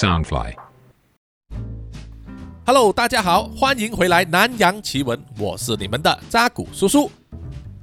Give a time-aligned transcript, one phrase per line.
[0.00, 0.54] Soundfly。
[2.64, 7.00] Hello，大家好，欢迎回来《南洋奇闻》，我是你们的扎古叔叔。《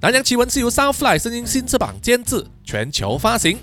[0.01, 3.59] 南洋奇闻》是由 Soundfly 声音新翅膀监制，全球发行。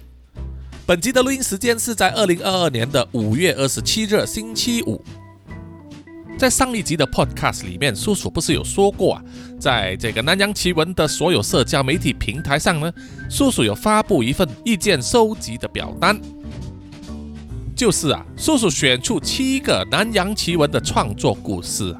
[0.86, 5.02] 本集的录音时间是在二零二二年的五月二十七日星期五。
[6.38, 9.24] 在上一集的 Podcast 里面，叔叔不是有说过啊，
[9.58, 12.92] 在这个《南洋奇闻》的所有社交媒体平台上呢，
[13.28, 16.20] 叔叔有发布一份意见收集的表单。
[17.76, 21.94] 就是啊，叔叔选出七个南洋奇闻的创作故事，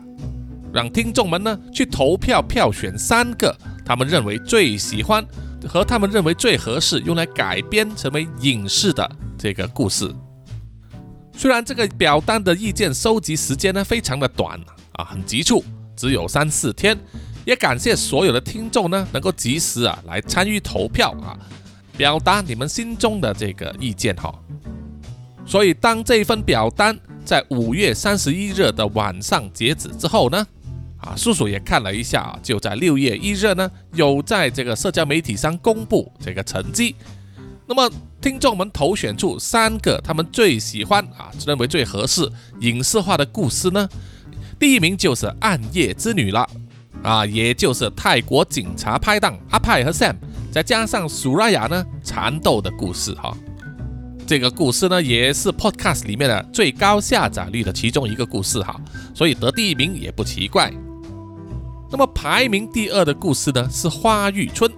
[0.72, 5.24] 让听众们呢去投票票选三个他们认为最喜欢
[5.66, 10.14] 和他们认为最合适用来改编成为影视的这个故事。
[11.36, 14.56] 虽然这个表单的意见收集时间呢非常的短
[14.92, 15.64] 啊，很急促，
[15.96, 16.96] 只有三四天，
[17.44, 21.36] 也感谢所有的听众呢能够及时啊来参与投票啊，
[21.96, 24.32] 表达你们心中的这个意见哈。
[25.46, 30.46] 所以，当这一份表单在五月三十一日的晚上截止之后呢，
[30.98, 36.96] 啊，叔叔也看了一下啊，就在六月一日呢，有在这个社交媒体上公布这个成绩。
[37.66, 42.26] 那么，听众们投选出三个他们最喜欢啊，认为最合适
[42.60, 43.88] 影视化的故事呢，
[44.58, 46.48] 第一名就是《暗夜之女》了，
[47.02, 50.16] 啊，也就是泰国警察拍档阿派和 Sam，
[50.50, 53.36] 再加上苏拉雅呢缠斗的故事哈。
[54.26, 58.80] 这个故事呢，也是 Podcast 里面的最高下载率的其中一个故事哈，
[59.14, 60.72] 所以得第一名也不奇怪。
[61.90, 64.70] 那么排名第二的故事呢，是《花玉村》，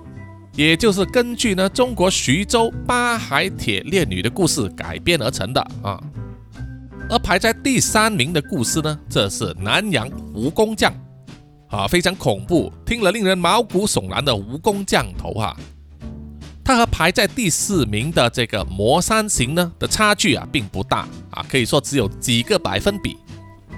[0.54, 6.02] 也就是根据呢中国徐州八海铁链女的故事改编而成的啊。
[7.08, 10.92] 而排在第三名的故事呢，这是《南阳蜈蚣匠》，
[11.76, 15.56] 啊，非常恐怖，听了令人毛骨悚然的蜈蚣降头哈。
[16.66, 23.16] 它和排在第四名的这个《魔山型》呢的差距啊并不大啊，可以说只有几个百分比。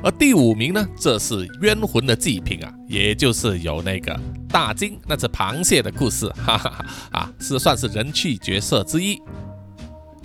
[0.03, 9.21] 而第五名呢，这是《冤魂的祭品》啊，也就是有那个大金那只螃蟹的故事，哈哈哈啊，是算是人气角色之一。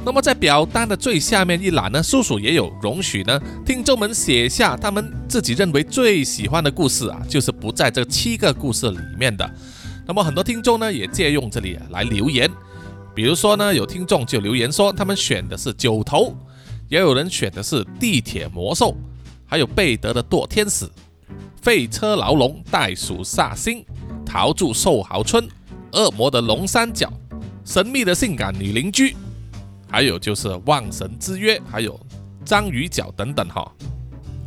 [0.05, 9.53] 那么在表单的最下面一栏呢，叔叔也有容许呢听众们写下他们自己认为最喜欢的故事啊，就是不在这七个故事里面的。
[10.05, 12.49] 那么很多听众呢也借用这里来留言，
[13.15, 16.35] 比如说呢有听众就留言说他们选的是九头，
[16.89, 18.95] 也有人选的是地铁魔兽，
[19.45, 20.89] 还有贝德的堕天使、
[21.61, 23.85] 废车牢笼、袋鼠煞星、
[24.25, 25.47] 逃住寿豪村、
[25.93, 27.11] 恶魔的龙三角、
[27.63, 29.15] 神秘的性感女邻居，
[29.89, 31.97] 还有就是望神之约，还有
[32.43, 33.71] 章鱼脚等等哈。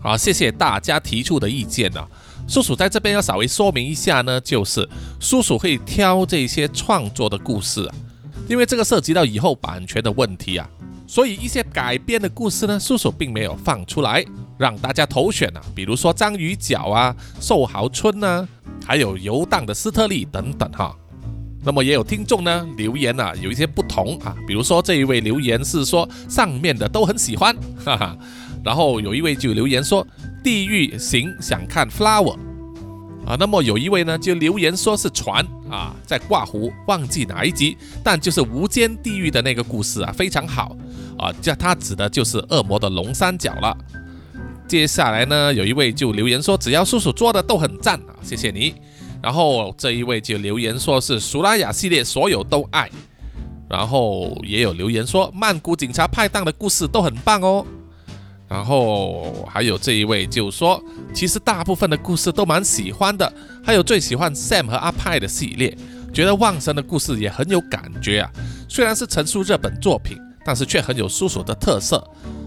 [0.00, 2.06] 好，谢谢大家提出的意见啊。
[2.48, 7.94] 叔叔在这边要稍微说明一下呢，就是叔叔会挑这些创作的故事啊，
[8.48, 10.68] 因为这个涉及到以后版权的问题啊，
[11.08, 14.24] 所以一些改编的故事呢，叔叔并没有放出来
[14.56, 18.46] 让大家投选啊，比如说章鱼脚啊、寿豪村啊，
[18.86, 20.96] 还有游荡的斯特利等等哈。
[21.64, 27.52] 那么也有听众呢留言啊，有一些不同啊，比如说这一位留言是说上面的都很喜欢，
[27.84, 28.16] 哈哈，
[28.64, 30.06] 然后有一位就留言说。
[30.46, 32.36] 地狱行想看 flower
[33.26, 40.76] 啊，那么有一位呢就留言说是船啊在挂湖，忘记哪一集，但就是无间地狱的那个故事啊非常好
[41.18, 43.76] 啊，这他指的就是恶魔的龙三角了。
[44.68, 48.72] 接下来呢有一位就留言说只要叔叔做的都很赞啊，谢谢你。
[49.20, 52.88] 然后这一位就留言说是苏拉雅系列所有都爱，
[53.68, 57.66] 然后也有留言说曼谷警察派档的故事都很棒哦。
[58.48, 60.80] 然后还有这一位就说，
[61.12, 63.32] 其实大部分的故事都蛮喜欢的，
[63.64, 65.76] 还有最喜欢 Sam 和阿派的系列，
[66.12, 68.30] 觉得望神的故事也很有感觉啊。
[68.68, 72.02] 虽然是陈述日本作品，但是却很有叔叔的特色，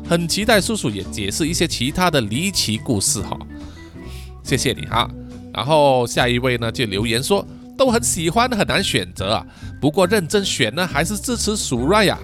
[0.08, 3.38] 很期待叔叔也解释一些其他的离奇故事哈。
[4.42, 5.10] 谢谢你哈。
[5.54, 7.46] 然后下一位呢就留言说，
[7.78, 9.46] 都很喜欢，很难选择啊，
[9.82, 12.18] 不过认真选呢还是支持苏瑞亚。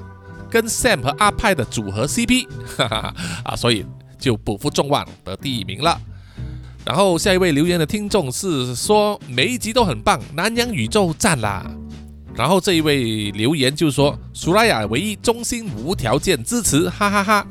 [0.56, 2.48] 跟 Sam 和阿派的组合 CP，
[2.78, 3.86] 哈哈哈啊，所以
[4.18, 6.00] 就不负众望得第一名了。
[6.86, 11.70] 然后下一位留言的听众是说每一集都很棒，南洋宇宙赞啦。
[12.34, 17.46] 然后这一位留言就是说苏拉雅唯一衷心无条件支持，哈哈哈。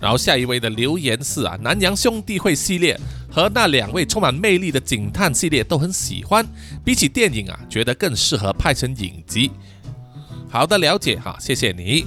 [0.00, 2.98] 然后下一位的留言是啊，南洋兄弟会系列
[3.30, 6.44] 和那两位充满魅力的警探系列都很喜欢，
[6.84, 9.52] 比起电影啊，觉得更适合拍成影集。
[10.50, 12.06] 好的，了解哈，谢谢你。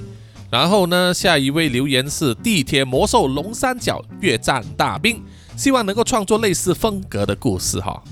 [0.50, 5.22] 然后呢，下一位留言是地铁魔兽龙三角越战大兵，
[5.56, 8.02] 希望能够创作类似风格的故事哈。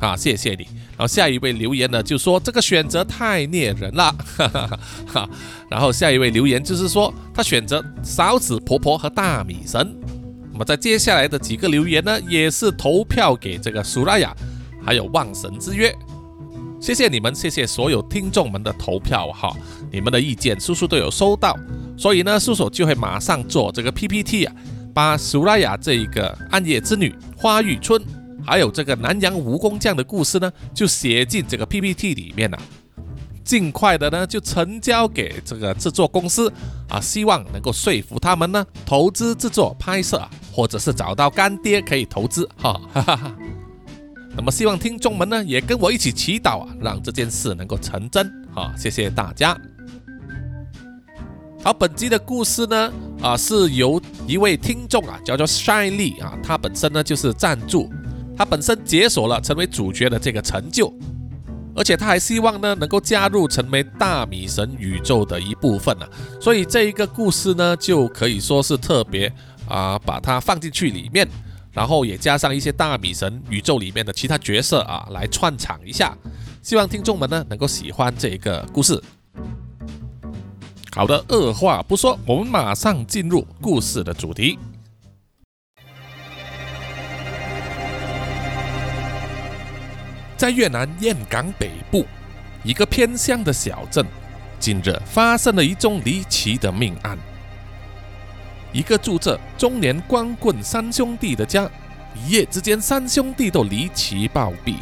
[0.00, 0.66] 啊，谢谢你。
[0.90, 5.30] 然后下一位留言呢就说这个选择太虐人了，哈哈哈。
[5.70, 9.96] 然后下一位留言就是说他选择勺子婆婆和大米神。
[10.52, 14.36] 那么在接下来的几个留言呢，也是投票给这个苏拉雅，
[14.84, 15.94] 还有望神之约。
[16.80, 19.54] 谢谢你们，谢谢所有听众们的投票哈，
[19.92, 21.54] 你们的意见叔叔都有收到，
[21.94, 24.54] 所以呢，叔叔就会马上做这个 PPT 啊，
[24.94, 28.02] 把苏拉雅这一个暗夜之女、花玉春，
[28.46, 32.58] 还有这个南洋蜈蚣匠的故事呢，就写进这个 PPT 里面了，
[33.44, 36.50] 尽快的呢就呈交给这个制作公司
[36.88, 42.80] 啊，希望能够说服他们呢投资制作拍摄啊，或者是找到干爹可以投资哈。
[42.94, 43.36] 哈哈哈。
[44.40, 49.54] 那么希望听众们呢也跟我一起祈祷啊，让这件事能够成真好，谢谢大家。
[51.62, 52.90] 好，本集的故事呢
[53.20, 57.92] 啊是由一位听众啊叫做 Shiny 啊，他本身呢就是赞助，
[58.34, 60.90] 他本身解锁了成为主角的这个成就，
[61.76, 66.08] 而且他还希望呢能够加入成为大米神宇宙的一部分呢，
[66.40, 69.30] 所以这一个故事呢就可以说是特别
[69.68, 71.28] 啊把它放进去里面。
[71.72, 76.16] 然后也加上一些大米神宇宙里面的其他角色啊，来串场一下，
[76.62, 79.00] 希望听众们呢能够喜欢这个故事。
[80.92, 84.58] 好的，二话不说，我们马上进入故事的主题。
[90.36, 92.06] 在越南岘港北部
[92.64, 94.04] 一个偏乡的小镇，
[94.58, 97.16] 近日发生了一宗离奇的命案。
[98.72, 101.68] 一个住着中年光棍三兄弟的家，
[102.14, 104.76] 一夜之间，三兄弟都离奇暴毙。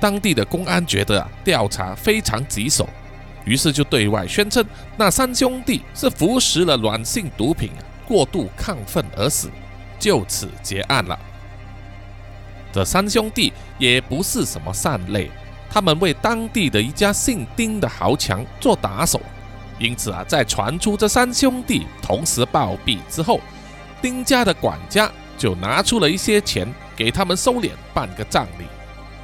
[0.00, 2.88] 当地的公安觉得啊，调查非常棘手，
[3.44, 4.64] 于是就对外宣称
[4.96, 7.70] 那三兄弟是服食了软性毒品，
[8.06, 9.50] 过度亢奋而死，
[9.98, 11.18] 就此结案了。
[12.72, 15.30] 这三兄弟也不是什么善类，
[15.68, 19.20] 他们为当地的一家姓丁的豪强做打手。
[19.82, 23.40] 因此啊，在传出这三兄弟同时暴毙之后，
[24.00, 28.64] 丁家的管家就拿出了一些钱给他们收敛办个葬礼，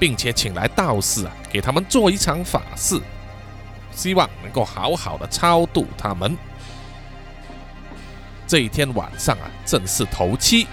[0.00, 3.00] 并且请来道士啊，给他们做一场法事，
[3.92, 6.36] 希望能够好好的超度他们。
[8.44, 10.66] 这一天晚上啊，正是头七，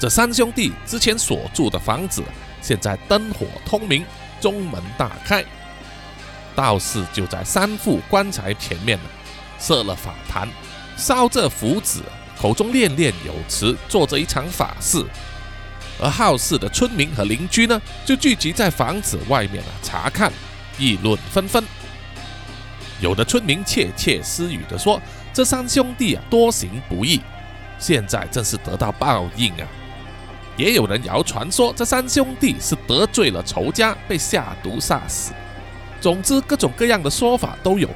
[0.00, 2.24] 这三兄弟之前所住的房子
[2.60, 4.04] 现在灯火通明，
[4.40, 5.44] 中门大开。
[6.56, 8.98] 道士就在三副棺材前面
[9.60, 10.48] 设了法坛，
[10.96, 12.00] 烧着符纸，
[12.40, 15.04] 口中念念有词，做着一场法事。
[16.00, 20.32] 而好事的村民和邻居呢，就聚集在房子外面啊查看，
[20.78, 21.62] 议论纷纷。
[23.00, 25.00] 有的村民窃窃私语地说
[25.32, 27.20] ：“这三兄弟啊，多行不义，
[27.78, 29.68] 现在正是得到报应啊。”
[30.56, 35.32] 也有人谣传说，这三兄弟是得罪了仇家，被下毒杀死。
[36.06, 37.88] 总之，各种各样的说法都有，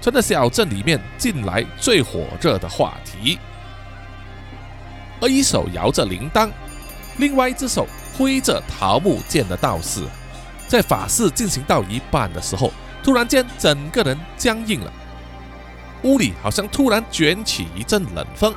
[0.00, 3.40] 成了小镇里面近来最火热的话题。
[5.20, 6.48] 而一手摇着铃铛，
[7.16, 7.84] 另外一只手
[8.16, 10.04] 挥着桃木剑的道士，
[10.68, 12.72] 在法事进行到一半的时候，
[13.02, 14.92] 突然间整个人僵硬了，
[16.04, 18.54] 屋里好像突然卷起一阵冷风，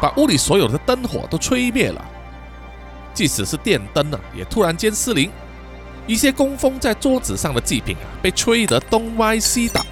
[0.00, 2.04] 把屋里所有的灯火都吹灭了，
[3.12, 5.32] 即使是电灯呢，也突然间失灵。
[6.06, 9.84] 一些供奉在桌子上的祭品啊，被吹得东歪西倒，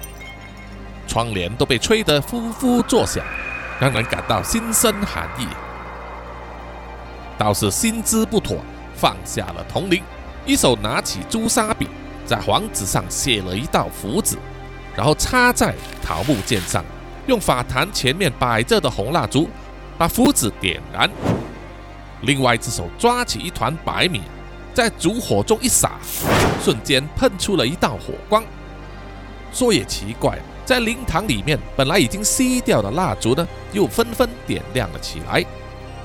[1.07, 3.23] 窗帘都被吹得呼呼作响，
[3.79, 5.45] 让人感到心生寒意。
[7.37, 8.59] 道士心知不妥，
[8.95, 10.01] 放下了铜铃，
[10.45, 11.85] 一手拿起朱砂笔，
[12.25, 14.37] 在黄纸上写了一道符纸，
[14.95, 16.81] 然后插在桃木剑上，
[17.27, 19.49] 用法坛前面摆着的红蜡烛
[19.97, 21.09] 把符纸点燃，
[22.21, 24.21] 另外一只手抓起一团白米。
[24.75, 25.93] 在烛火中一撒，
[26.61, 28.43] 瞬间喷出了一道火光。
[29.53, 35.45] 说也奇怪，在灵堂里面本来已经熄掉的蜡烛呢，又纷纷点亮了起来，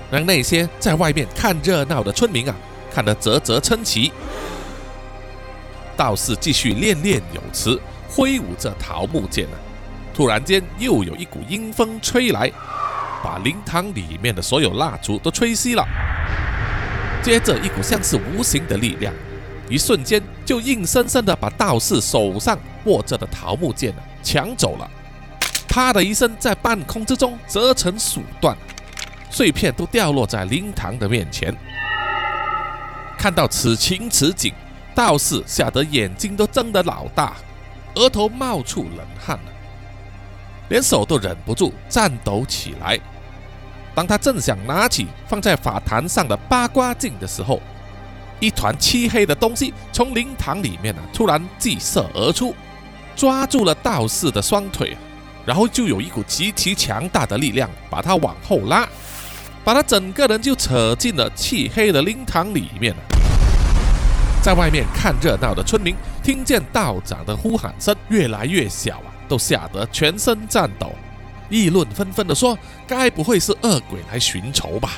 [0.08, 2.54] 让那些在外面看热闹的村民啊，
[2.94, 4.12] 看得啧啧称奇。
[5.96, 9.58] 道士继续念念有词，挥舞着桃木剑啊，
[10.14, 12.48] 突然间又有一股阴风吹来，
[13.20, 15.84] 把灵堂里面的所有蜡烛都吹熄了。
[17.22, 19.12] 接着，一股像是无形的力量，
[19.68, 24.90] 一瞬间就硬生生的把道士手上握着的桃木剑抢走了。
[25.68, 28.56] 啪的一声，在半空之中折成数段，
[29.30, 31.54] 碎片都掉落在灵堂的面前。
[33.18, 34.52] 看到此情此景，
[34.94, 37.34] 道士吓得眼睛都睁得老大，
[37.94, 39.38] 额头冒出冷汗
[40.70, 42.98] 连手都忍不住颤抖起来。
[43.94, 47.60] 当他正想拿起放在法坛上的八卦镜的时候，
[48.38, 52.54] 一团漆黑的东西从灵堂里面啊突然激射而出，
[53.14, 54.96] 抓住了道士的双腿，
[55.44, 58.88] 然后就有一股极其强大的力量把他往后拉，
[59.64, 62.94] 把他整个人就扯进了漆黑的灵堂里面
[64.40, 70.94] 在外面看热闹的村民听见道长的呼喊声越来越小啊，都吓得全身颤抖，
[71.50, 72.56] 议论纷纷的说
[72.88, 74.92] ：“该不会是恶鬼来寻仇吧？”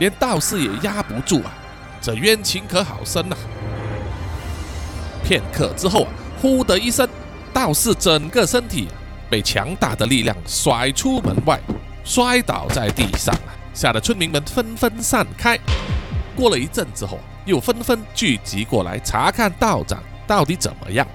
[0.00, 1.54] 连道士也压不住啊，
[2.00, 3.36] 这冤情可好深呐！
[5.22, 6.08] 片刻之后啊，
[6.40, 7.08] 呼的一声，
[7.52, 8.88] 道士整个身体
[9.30, 11.60] 被强大的力量甩出门外，
[12.04, 15.58] 摔倒在地上啊，吓得村民们纷纷散开。
[16.34, 21.06] 过了一阵之后，又纷纷聚集过来查看道长到底怎么样。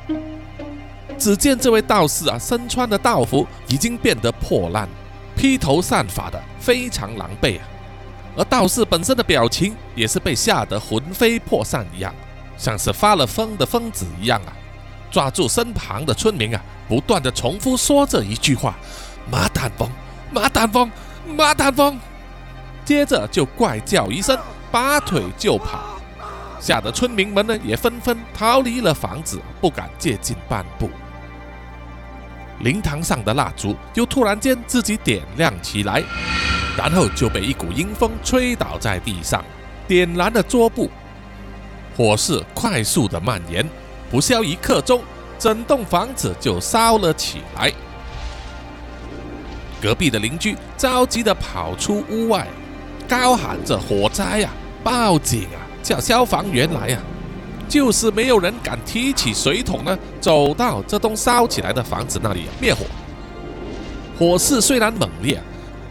[1.21, 4.89] 只见这位道士啊，身穿的道服已经变得破烂，
[5.35, 7.63] 披头散发的，非常狼狈啊。
[8.35, 12.11] 而道士本身的表情也是被吓得魂飞魄散一样，
[12.57, 14.53] 像是发了疯的疯子一样啊！
[15.11, 18.73] 抓住身旁的村民啊，不断的重复说着一句话
[19.29, 19.87] ：“马丹峰，
[20.31, 20.89] 马丹峰，
[21.27, 21.99] 马丹峰。”
[22.83, 24.35] 接着就怪叫一声，
[24.71, 25.99] 拔腿就跑，
[26.59, 30.89] 吓得村民们呢也纷纷逃离了房子，不敢接近半步。
[32.63, 36.03] 灵堂上的蜡烛又突然间自己点亮起来。
[36.77, 39.43] 然后就被一股阴风吹倒在地上，
[39.89, 40.89] 点燃了桌布，
[41.97, 43.67] 火势快速的蔓延，
[44.09, 45.03] 不消一刻钟，
[45.37, 47.73] 整栋房子就烧了起来。
[49.81, 52.47] 隔壁的邻居着急的跑出屋外，
[53.05, 54.49] 高喊着火灾呀，
[54.81, 56.99] 报警啊，叫消防员来呀，
[57.71, 62.85] 就是没有人敢提起水桶呢，走到这栋烧起来的房子那里灭火。
[64.19, 65.41] 火势虽然猛烈。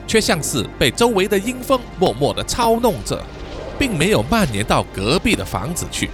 [0.06, 3.22] 却像是被周围的阴风默默地操弄着，
[3.78, 6.10] 并没有蔓延到隔壁的房子去。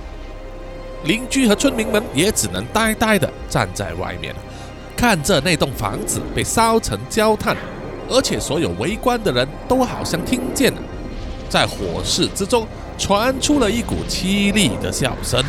[1.04, 4.34] 邻居和村民们也只能呆呆地站在外面，
[4.94, 7.56] 看着那栋房子被烧成焦炭，
[8.10, 10.78] 而且所有围观的人都好像听见了，
[11.48, 12.66] 在火势之中
[12.98, 15.42] 传出了一股凄厉的笑声。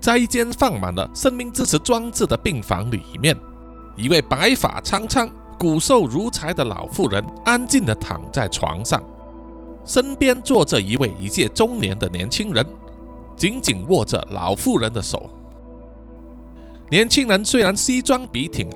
[0.00, 3.36] 在一间放满了生命支持装置的病房里面，
[3.96, 9.02] 一位白发苍苍、骨瘦如柴的老妇人安静地躺在床上，
[9.84, 12.66] 身边坐着一位一介中年的年轻人，
[13.36, 15.28] 紧紧握着老妇人的手。
[16.88, 18.68] 年轻人虽然西装笔挺，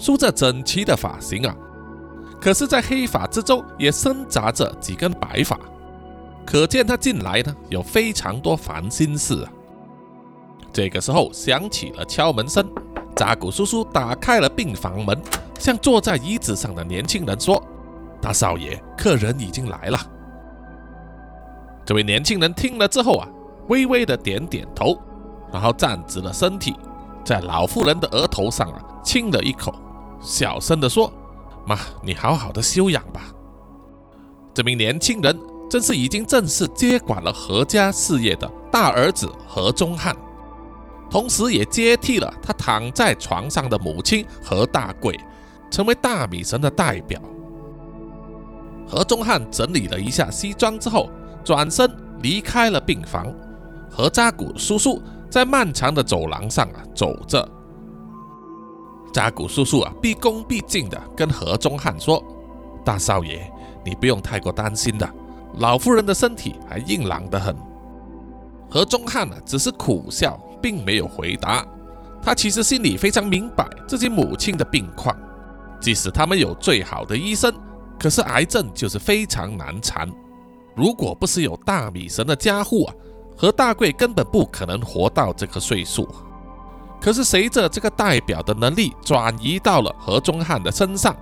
[0.00, 1.54] 梳着整齐的发型啊，
[2.40, 5.60] 可是，在黑发之中也生杂着几根白发，
[6.46, 9.52] 可见他近来呢有非常多烦心事啊。
[10.72, 12.66] 这个时候响起了敲门声，
[13.14, 15.20] 扎古叔叔打开了病房门，
[15.58, 17.62] 向坐在椅子上的年轻人说
[18.22, 19.98] ：“大少爷，客人已经来了。”
[21.84, 23.28] 这位年轻人听了之后啊，
[23.68, 24.96] 微微的点点头，
[25.52, 26.74] 然后站直了身体，
[27.22, 29.74] 在老妇人的额头上啊亲了一口，
[30.20, 31.12] 小声的说
[31.66, 33.22] ：“妈，你好好的休养吧。”
[34.52, 35.38] 这名年轻人
[35.70, 40.14] 正是已经正式接管了何家事业的大儿子何忠汉。
[41.10, 45.18] 同时，也接替了他躺在床上的母亲何大贵，
[45.70, 47.20] 成为大米神的代表。
[48.86, 51.08] 何忠汉整理了一下西装之后，
[51.44, 51.90] 转身
[52.22, 53.32] 离开了病房。
[53.90, 57.48] 何扎古叔叔在漫长的走廊上啊走着。
[59.12, 62.22] 扎古叔叔啊，毕恭毕敬的跟何忠汉说
[62.84, 63.50] ：“大少爷，
[63.84, 65.08] 你不用太过担心的，
[65.54, 67.56] 老夫人的身体还硬朗得很。”
[68.70, 70.38] 何忠汉呢，只是苦笑。
[70.62, 71.66] 并没有回答，
[72.22, 75.16] 他其实心里非常明白自己母亲的病况。
[75.80, 77.50] 即使他们有最好的医生，
[77.98, 80.06] 可是癌症就是非常难缠。
[80.76, 82.94] 如果不是有大米神的加护啊，
[83.38, 86.06] 何大贵根本不可能活到这个岁数。
[87.00, 91.16] 可是随着这个代表的能力转移到了何忠汉的身上，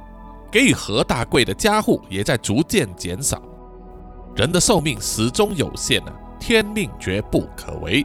[0.50, 3.40] 给予何大贵的加护也在逐渐减少。
[4.34, 8.04] 人的寿命始终有限呢，天命绝不可违。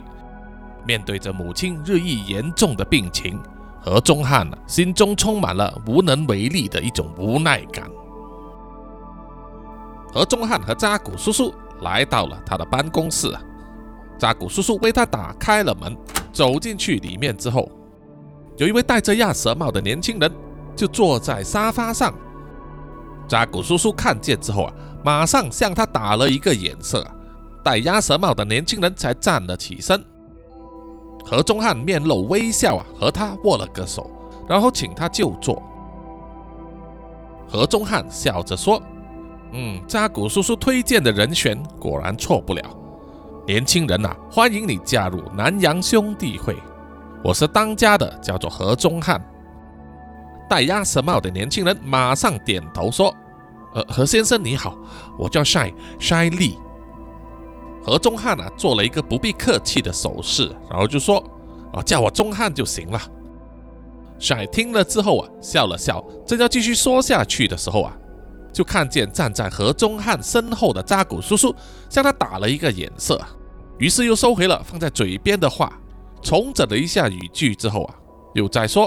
[0.85, 3.39] 面对着母亲日益严重的病情，
[3.81, 7.89] 何忠汉心中充满了无能为力的一种无奈感。
[10.13, 13.35] 何忠汉和扎古叔叔来到了他的办公室，
[14.17, 15.97] 扎古叔叔为他打开了门，
[16.33, 17.69] 走进去里面之后，
[18.57, 20.29] 有一位戴着鸭舌帽的年轻人
[20.75, 22.13] 就坐在沙发上。
[23.27, 24.73] 扎古叔叔看见之后啊，
[25.05, 27.07] 马上向他打了一个眼色，
[27.63, 30.03] 戴鸭舌帽的年轻人才站了起身。
[31.23, 34.11] 何忠汉面露微笑啊，和他握了个手，
[34.47, 35.63] 然后请他就坐。
[37.47, 38.81] 何中汉笑着说
[39.53, 42.61] ：“嗯，扎古叔叔推荐的人选果然错不了。
[43.45, 46.55] 年轻人呐，欢迎你加入南洋兄弟会。
[47.21, 49.21] 我是当家的，叫做何中汉。”
[50.49, 53.13] 戴鸭舌帽的年轻人马上点头说
[53.75, 54.77] ：“呃，何先生你好，
[55.17, 56.57] 我叫 Shine Shine Lee。”
[57.83, 61.21] 何中汉啊，做了一个不必客气的手势，然后就说
[61.73, 62.99] ：“啊，叫我中汉就行了。”
[64.19, 67.93] 晒听了之后啊，笑了笑，正要继续说下去的时候啊，
[68.53, 71.53] 就看见站在何中汉身后的扎古叔叔
[71.89, 73.19] 向他打了一个眼色，
[73.79, 75.77] 于是又收回了放在嘴边的话，
[76.21, 77.95] 重整了一下语句之后啊，
[78.35, 78.85] 又再说：“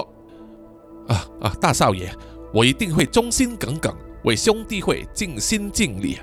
[1.09, 2.11] 啊啊，大少爷，
[2.53, 3.93] 我一定会忠心耿耿，
[4.23, 6.17] 为兄弟会尽心尽力。”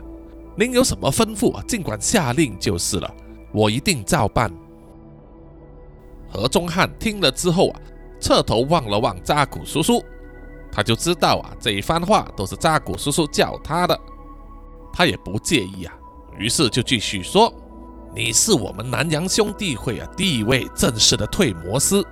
[0.56, 3.14] 您有什么吩咐，尽管下令就是了，
[3.52, 4.50] 我一定照办。
[6.30, 7.80] 何中汉听了之后啊，
[8.20, 10.02] 侧头望了望扎古叔叔，
[10.74, 13.96] 他就知道啊，这一番话都是扎古叔叔叫他的，
[14.92, 15.94] 他也不介意啊，
[16.36, 17.52] 于是就继续说
[18.12, 22.04] ：“你是我们南洋兄弟会啊第一位正式的退魔师，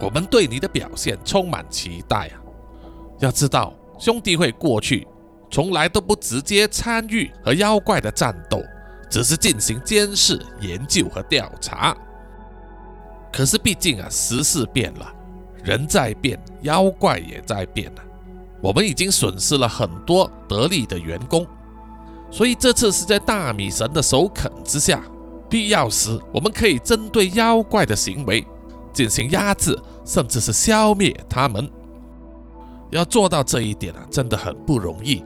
[0.00, 2.42] 我们对你的表现充满期待啊。
[3.20, 5.06] 要知道，兄弟会过去。”
[5.54, 8.62] 从来都不直接参与和妖怪的战斗，
[9.10, 11.94] 只是进行监视、研究和调查。
[13.30, 15.14] 可是毕竟啊，时事变了，
[15.62, 18.02] 人在变，妖怪也在变了。
[18.60, 21.46] 我们已经损失了很多得力的员工，
[22.30, 25.02] 所以这次是在大米神的首肯之下，
[25.48, 28.46] 必要时我们可以针对妖怪的行为
[28.92, 31.68] 进行压制，甚至是消灭他们。
[32.90, 35.24] 要做到这一点啊，真的很不容易。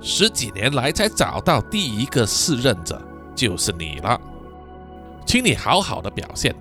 [0.00, 3.00] 十几年来才找到第一个试任者，
[3.34, 4.20] 就是你了，
[5.26, 6.54] 请你好好的表现。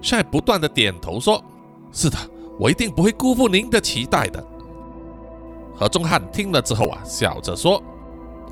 [0.00, 1.42] 帅不断的点头说
[1.92, 2.16] ：“是的，
[2.58, 4.44] 我一定不会辜负您的期待的。”
[5.76, 7.82] 何中汉听了之后啊，笑着说：“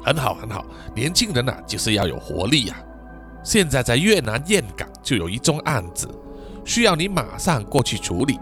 [0.04, 2.76] 很好，很好，年轻人呐，就是要有活力呀。
[3.42, 6.09] 现在在越南岘港就有一宗案子，
[6.65, 8.38] 需要你马上过去处理。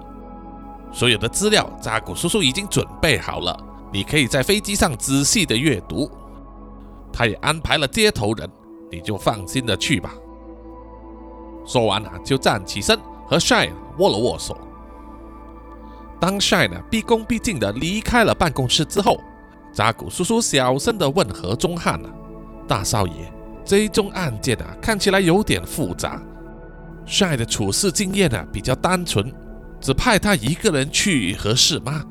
[0.92, 3.58] 所有的资料，扎古叔叔已经准备好了。”
[3.90, 6.10] 你可以在飞机上仔细的阅读，
[7.10, 8.46] 他也安排了接头人，
[8.92, 10.12] 你就放心的去吧。
[11.64, 14.58] 说完啊，就站起身和 Shine 握了握手。
[16.20, 19.20] 当 Shine 毕恭毕敬的离开了办公室之后，
[19.72, 22.10] 扎古叔叔小声的问何中汉啊
[22.66, 23.32] ：“大少爷，
[23.64, 26.20] 这一宗案件啊，看起来有点复杂。
[27.06, 29.32] Shine 的处事经验啊比较单纯，
[29.80, 32.02] 只派他一个人去合适吗？”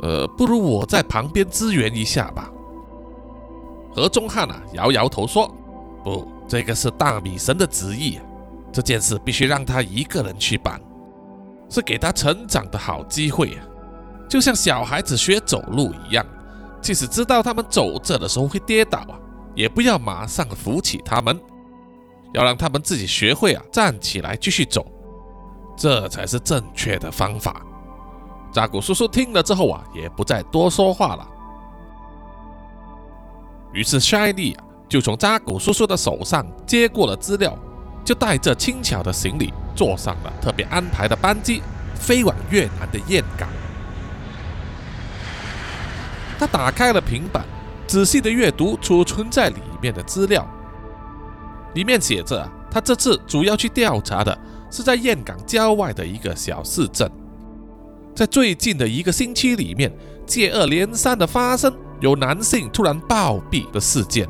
[0.00, 2.48] 呃，不如我在旁边支援一下吧。
[3.92, 5.52] 何中汉啊，摇摇头说
[6.04, 8.20] ：“不，这个是大米神的旨意，
[8.70, 10.80] 这件事必须让他一个人去办，
[11.68, 13.60] 是给他成长的好机会啊，
[14.28, 16.24] 就像小孩子学走路一样，
[16.80, 19.18] 即使知道他们走着的时候会跌倒啊，
[19.54, 21.38] 也不要马上扶起他们，
[22.34, 24.86] 要让他们自己学会啊站起来继续走，
[25.76, 27.62] 这才是正确的方法。”
[28.50, 31.28] 扎古叔叔听了之后啊，也不再多说话了。
[33.74, 37.54] 于是 Shiny 啊，就从扎古叔叔的手上接过了资料，
[38.08, 41.60] 就带着轻巧的行李，坐上了特别安排的班机，
[41.94, 43.46] 飞往越南的岘港。
[46.38, 47.44] 他打开了平板，
[47.86, 50.48] 仔细的阅读储存在里面的资料。
[51.74, 54.38] 里面写着，他这次主要去调查的
[54.70, 57.12] 是在岘港郊外的一个小市镇。
[58.16, 59.92] 在最近的一个星期里面，
[60.24, 64.26] 接二连三的发生有男性突然暴毙的事件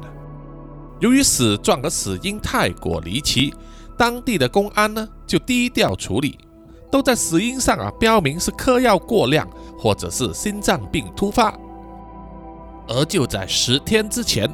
[0.99, 3.55] 由于死状和死因太过离奇，
[3.99, 6.39] 当地的公安呢就低调处理，
[6.91, 11.53] 都在死因上啊标明是嗑药过量或者是心脏病突发。
[12.87, 14.49] 而就在十天之前，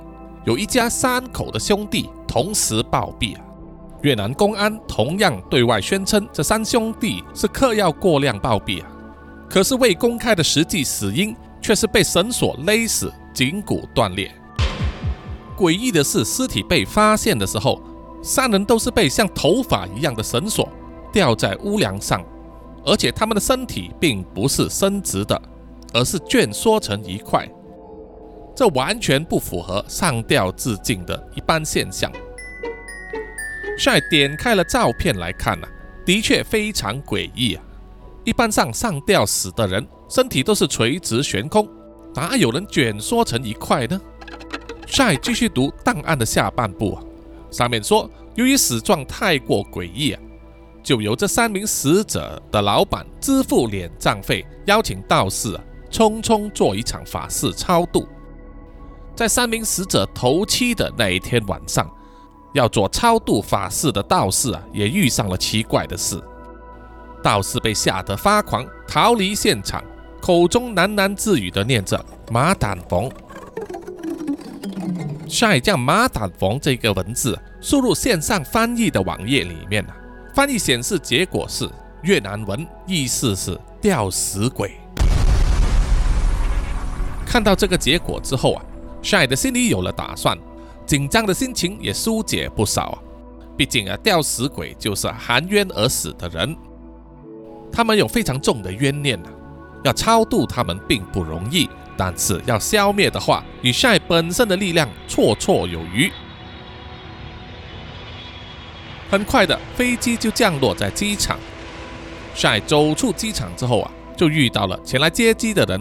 [0.44, 3.44] 有一家三口的兄弟同时暴毙啊，
[4.02, 8.88] 越南公安同样对外宣称这三兄弟是嗑药过量暴毙啊。
[9.48, 14.34] 可是未公开的实际死因却是被绳索勒死，颈骨断裂。
[15.56, 17.80] 诡异的是，尸体被发现的时候，
[18.24, 20.66] 三人都是被像头发一样的绳索
[21.12, 22.24] 吊在屋梁上，
[22.82, 25.40] 而且他们的身体并不是伸直的，
[25.92, 27.46] 而是蜷缩成一块。
[28.56, 32.10] 这完全不符合上吊自尽的一般现象。
[33.76, 35.68] 帅点开了照片来看呢，
[36.06, 37.62] 的确非常诡异啊。
[38.24, 41.68] 一般上上吊死的人身体都是垂直悬空，
[42.14, 44.00] 哪有人卷缩成一块呢？
[44.86, 47.02] 再继续读档案的下半部啊，
[47.54, 50.16] 上面说，由于死状太过诡异，
[50.82, 58.08] 就由这三名死者的老板支付敛葬费，邀请道士啊匆匆做一场法事超度。
[59.14, 61.88] 在三名死者头七的那一天晚上，
[62.54, 66.20] 要做超度法事的道士啊，也遇上了奇怪的事。
[67.22, 69.80] 道士被吓得发狂，逃离现场，
[70.20, 73.08] 口中喃喃自语的念着“马胆冯”。
[75.34, 79.96] 下一将“马胆冯”这个文字输入线上翻译的网页里面啊，
[80.32, 81.68] 翻译显示结果是
[82.02, 84.76] 越南文，意思是吊死鬼。
[87.26, 88.62] 看到这个结果之后啊，
[89.02, 90.38] 帅的心里有了打算，
[90.86, 92.98] 紧张的心情也疏解不少啊。
[93.56, 96.56] 毕竟啊，吊死鬼就是含冤而死的人。
[97.72, 99.28] 他们有非常重的冤念啊，
[99.82, 106.10] 要超度他们并不容易，但是要消灭的话，与晒本身的力量绰绰有余。
[109.10, 111.38] 很快的，飞机就降落在机场。
[112.34, 115.80] 晒走出机场之后啊，就遇到了前来接机的人，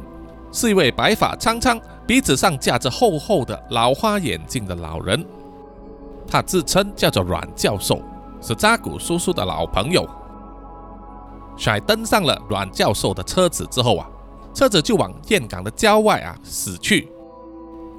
[0.52, 5.26] 是一位白发苍苍、鼻子上架着厚厚的老花眼镜的老人。
[6.28, 8.02] 他自称叫做阮教授，
[8.40, 10.08] 是扎古叔叔的老朋友。
[11.58, 14.08] 帅登上了阮教授的车子之后啊，
[14.54, 17.10] 车子就往岘港的郊外啊驶去，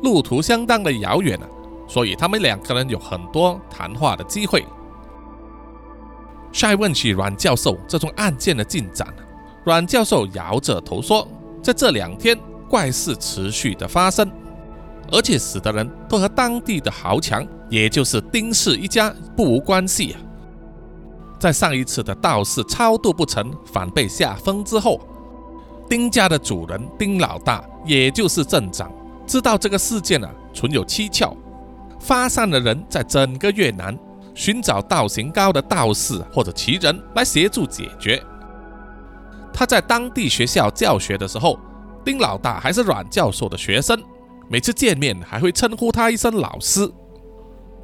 [0.03, 1.47] 路途相当的遥远啊，
[1.89, 4.65] 所以他们两个人有很多谈话的机会。
[6.53, 9.13] 帅问起阮教授这宗案件的进展，
[9.65, 11.27] 阮教授摇着头说，
[11.61, 12.39] 在这两天
[12.69, 14.31] 怪事持续的发生，
[15.11, 20.21] 而且死的人都和当地的豪强，也就是丁氏一家不无关系啊。
[21.41, 25.01] 在上一次的道士超度不成，反被下封之后，
[25.89, 28.91] 丁家的主人丁老大，也就是镇长，
[29.27, 31.37] 知道这个事件啊存有蹊跷，
[32.01, 33.97] 发散的人在整个越南
[34.35, 38.23] 寻找道行高的道士或者奇人来协助解决。
[39.53, 41.59] 他在当地学校教学的时候，
[42.05, 44.03] 丁老大还是阮教授的学生，
[44.49, 46.91] 每次见面还会称呼他一声老师，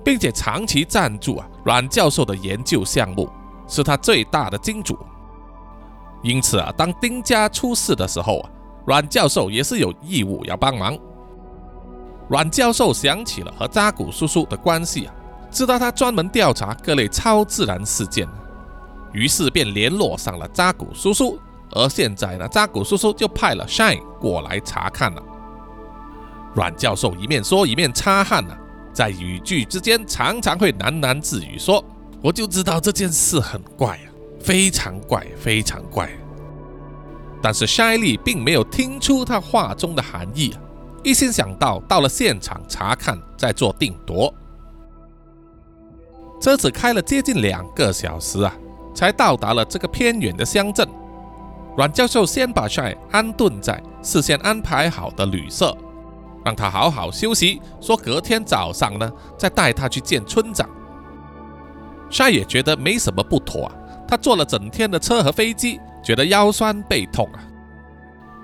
[0.04, 3.28] 并且长期赞助啊阮教授的研究项目。
[3.68, 4.98] 是他最大的金主，
[6.22, 8.50] 因此啊，当丁家出事的时候啊，
[8.86, 10.98] 阮教授也是有义务要帮忙。
[12.28, 15.14] 阮教授想起了和扎古叔叔的关系啊，
[15.50, 18.28] 知道他专门调查各类超自然事件，
[19.12, 21.38] 于是便联络上了扎古叔叔。
[21.72, 25.22] 而现在呢，扎古叔叔就派了 Shine 过来查看了。
[26.54, 28.56] 阮教授一面说一面擦汗呢，
[28.92, 31.84] 在语句之间常常会喃喃自语说。
[32.22, 34.09] 我就知道这件事很怪啊，
[34.40, 36.10] 非常怪，非常怪。
[37.42, 40.54] 但是筛利并没有听出他话中的含义，
[41.02, 44.32] 一心想到到了现场查看，再做定夺。
[46.40, 48.54] 车子开了接近两个小时啊，
[48.94, 50.88] 才到达了这个偏远的乡镇。
[51.76, 55.74] 阮教授先把帅安顿在事先安排好的旅社，
[56.44, 60.68] 让他好好休息，说隔天早上呢，再带他去见村长。
[62.10, 63.72] 帅也觉得没什么不妥啊，
[64.10, 67.38] 他坐了整天的车和飞机，觉得腰酸背痛啊。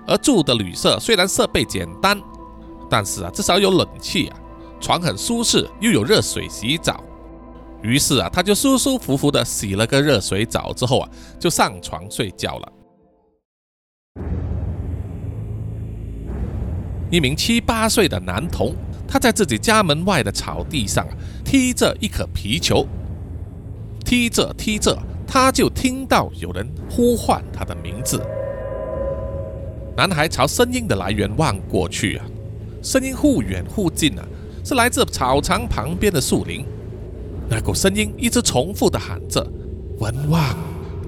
[0.06, 2.16] 而住的旅社虽然设备简单，
[2.88, 4.38] 但是啊，至少有冷气啊，
[4.80, 7.02] 床很舒适，又有热水洗澡。
[7.82, 12.72] 于是啊，他就舒舒服服的洗了个热水澡之后啊，就上床睡觉了。
[17.10, 18.72] 一名七八岁的男童，
[19.08, 21.04] 他在自己家门外的草地上
[21.44, 22.86] 踢着一颗皮球。
[24.04, 24.96] 踢着踢着，
[25.26, 28.22] 他就听到有人呼唤他的名字。
[29.96, 32.24] 男孩朝声音的来源望过去啊，
[32.82, 34.24] 声音忽远忽近啊，
[34.64, 36.64] 是来自草场旁边的树林。
[37.48, 39.46] 那股声音一直重复的喊着
[39.98, 40.42] ：“文旺，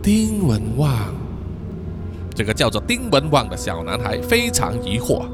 [0.02, 1.14] 丁文旺。”
[2.35, 5.26] 这个叫做丁文旺的小男孩非常疑惑，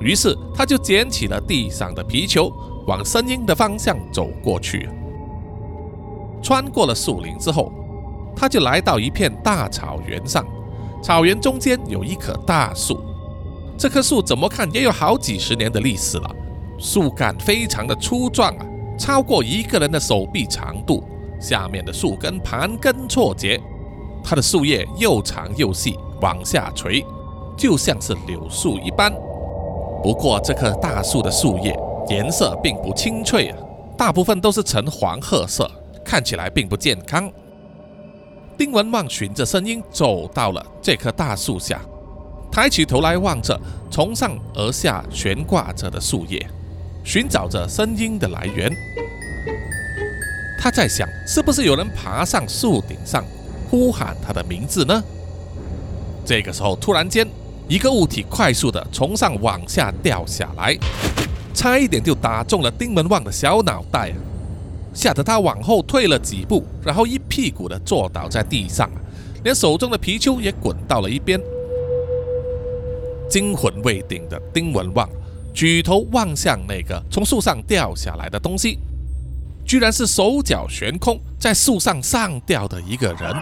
[0.00, 2.52] 于是他就捡起了地上的皮球，
[2.86, 4.88] 往声音的方向走过去。
[6.42, 7.72] 穿过了树林之后，
[8.36, 10.44] 他就来到一片大草原上。
[11.02, 12.98] 草原中间有一棵大树，
[13.76, 16.30] 这棵树怎么看也有好几十年的历史了。
[16.78, 18.66] 树干非常的粗壮啊，
[18.98, 21.04] 超过一个人的手臂长度。
[21.40, 23.60] 下面的树根盘根错节，
[24.22, 27.04] 它的树叶又长又细，往下垂，
[27.56, 29.12] 就像是柳树一般。
[30.02, 31.76] 不过这棵大树的树叶
[32.08, 33.58] 颜色并不清脆啊，
[33.96, 35.70] 大部分都是呈黄褐色。
[36.04, 37.30] 看起来并不健康。
[38.56, 41.80] 丁文旺循着声音走到了这棵大树下，
[42.50, 46.46] 抬起头来望着从上而下悬挂着的树叶，
[47.02, 48.70] 寻找着声音的来源。
[50.58, 53.24] 他在想，是不是有人爬上树顶上
[53.68, 55.02] 呼喊他的名字呢？
[56.24, 57.26] 这个时候，突然间，
[57.68, 60.78] 一个物体快速的从上往下掉下来，
[61.52, 64.12] 差一点就打中了丁文旺的小脑袋！
[64.94, 68.88] 吓得他往后退了几步，然后一屁股的坐倒在地上，
[69.42, 71.38] 连手中的皮球也滚到了一边。
[73.28, 75.08] 惊魂未定的丁文旺
[75.52, 78.78] 举头望向那个从树上掉下来的东西，
[79.66, 83.34] 居然是手脚悬空在树上上吊的一个人。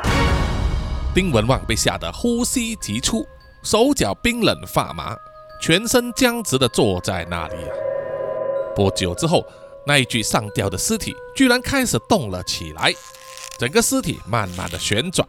[1.14, 3.26] 丁文旺被吓得呼吸急促，
[3.62, 5.14] 手脚冰冷发麻，
[5.60, 7.56] 全身僵直的坐在那里！
[8.74, 9.44] 不久之后。
[9.86, 12.94] 那一具上吊的尸体居然开始动了起来，
[13.58, 15.26] 整个尸体慢慢的旋转，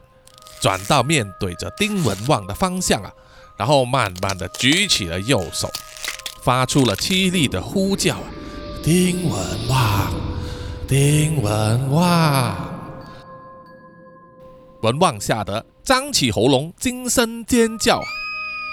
[0.62, 3.12] 转到面对着丁文旺的方向啊，
[3.58, 5.70] 然后慢慢的举起了右手，
[6.44, 8.24] 发出了凄厉的呼叫啊！
[8.84, 10.14] 丁文旺，
[10.88, 12.56] 丁文旺，
[14.82, 18.04] 文旺吓得张起喉咙惊声尖叫！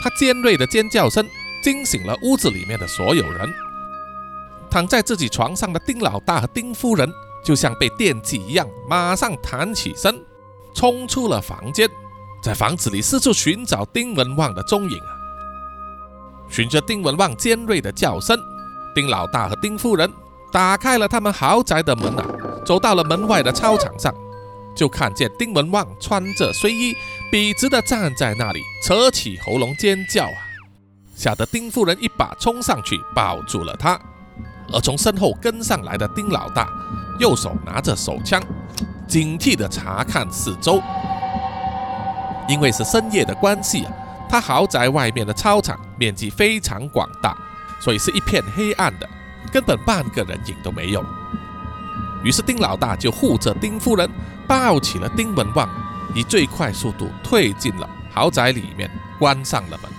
[0.02, 1.26] 他尖锐的尖叫声
[1.62, 3.52] 惊醒了屋子里面的所有人。
[4.70, 7.12] 躺在自己床上的丁老大和丁夫人，
[7.44, 10.14] 就像被电击一样，马上弹起身，
[10.74, 11.88] 冲出了房间，
[12.42, 15.10] 在房子里四处寻找丁文旺的踪影啊！
[16.48, 18.38] 循着丁文旺尖锐的叫声，
[18.94, 20.10] 丁老大和丁夫人
[20.52, 22.24] 打开了他们豪宅的门啊，
[22.64, 24.14] 走到了门外的操场上，
[24.76, 26.94] 就看见丁文旺穿着睡衣，
[27.30, 30.38] 笔直的站在那里，扯起喉咙尖叫啊！
[31.14, 34.00] 吓得丁夫人一把冲上去抱住了他。
[34.72, 36.68] 而从身后跟上来的丁老大，
[37.18, 38.42] 右手拿着手枪，
[39.08, 40.80] 警惕地查看四周。
[42.48, 43.92] 因为是深夜的关系啊，
[44.28, 47.36] 他豪宅外面的操场面积非常广大，
[47.80, 49.08] 所以是一片黑暗的，
[49.52, 51.04] 根本半个人影都没有。
[52.22, 54.08] 于是丁老大就护着丁夫人，
[54.46, 55.68] 抱起了丁文旺，
[56.14, 59.90] 以最快速度退进了豪宅里面，关上了门。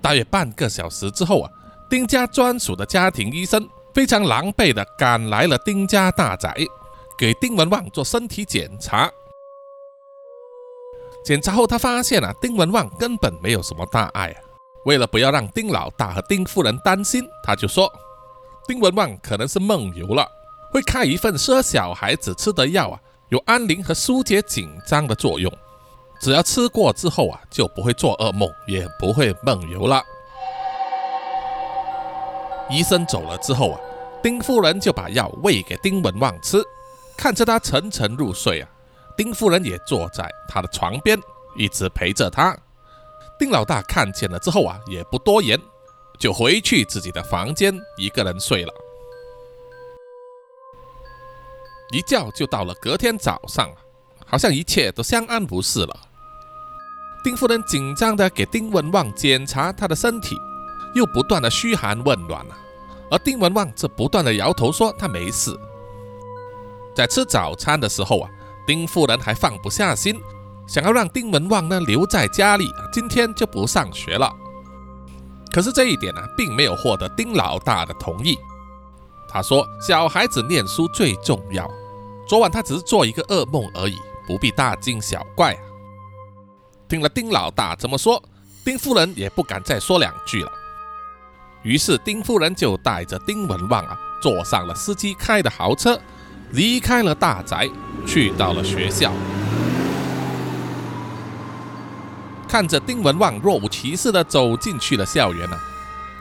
[0.00, 1.50] 大约半个小时之后啊。
[1.94, 6.52] 丁家专属的家庭医生非常狼狈地赶来了丁家大宅，
[7.16, 9.08] 给丁文旺做身体检查。
[11.24, 14.34] 检查后，他发现啊，丁文旺根本没有什么大碍。
[14.86, 17.88] 为了不要让丁老大和丁夫人担心，他就说，
[18.66, 20.28] 丁文旺可能是梦游了，
[20.72, 25.48] 会开一份适合小孩子吃的药啊，有安宁和疏解紧张的作用。
[26.20, 30.02] 只要吃过之后啊，就不会做噩梦，也不会梦游了。
[32.70, 33.80] 医生走了之后啊，
[34.22, 36.62] 丁夫人就把药喂给丁文旺吃，
[37.16, 38.68] 看着他沉沉入睡啊，
[39.16, 41.20] 丁夫人也坐在他的床边，
[41.56, 42.56] 一直陪着他。
[43.38, 45.60] 丁老大看见了之后啊，也不多言，
[46.18, 48.72] 就回去自己的房间一个人睡了。
[51.90, 53.70] 一觉就到了隔天早上
[54.26, 55.96] 好像一切都相安无事了。
[57.22, 60.36] 丁夫人紧张地给丁文旺检查他的身体。
[60.94, 62.56] 又不断的嘘寒问暖啊，
[63.10, 65.54] 而丁文旺则不断的摇头说他没事。
[66.94, 68.30] 在吃早餐的时候啊，
[68.66, 70.20] 丁夫人还放不下心，
[70.66, 74.32] 想要让丁文旺呢留在家里，今天就不上学了。
[75.52, 78.38] 可是这一点呢，并没有获得丁老大的同意。
[79.28, 81.68] 他说小孩子念书最重要，
[82.28, 85.60] 昨晚他只是做一个噩梦而已，不必大惊小怪啊。
[86.88, 88.22] 听了丁老大这么说，
[88.64, 90.52] 丁夫人也不敢再说两句了。
[91.64, 95.98] 于是丁夫人就带着丁文旺啊，坐上了司机开的豪车，
[96.50, 97.68] 离开了大宅，
[98.06, 99.10] 去到了学校。
[102.46, 105.58] 看着丁文旺若无其事的走进去了校园啊，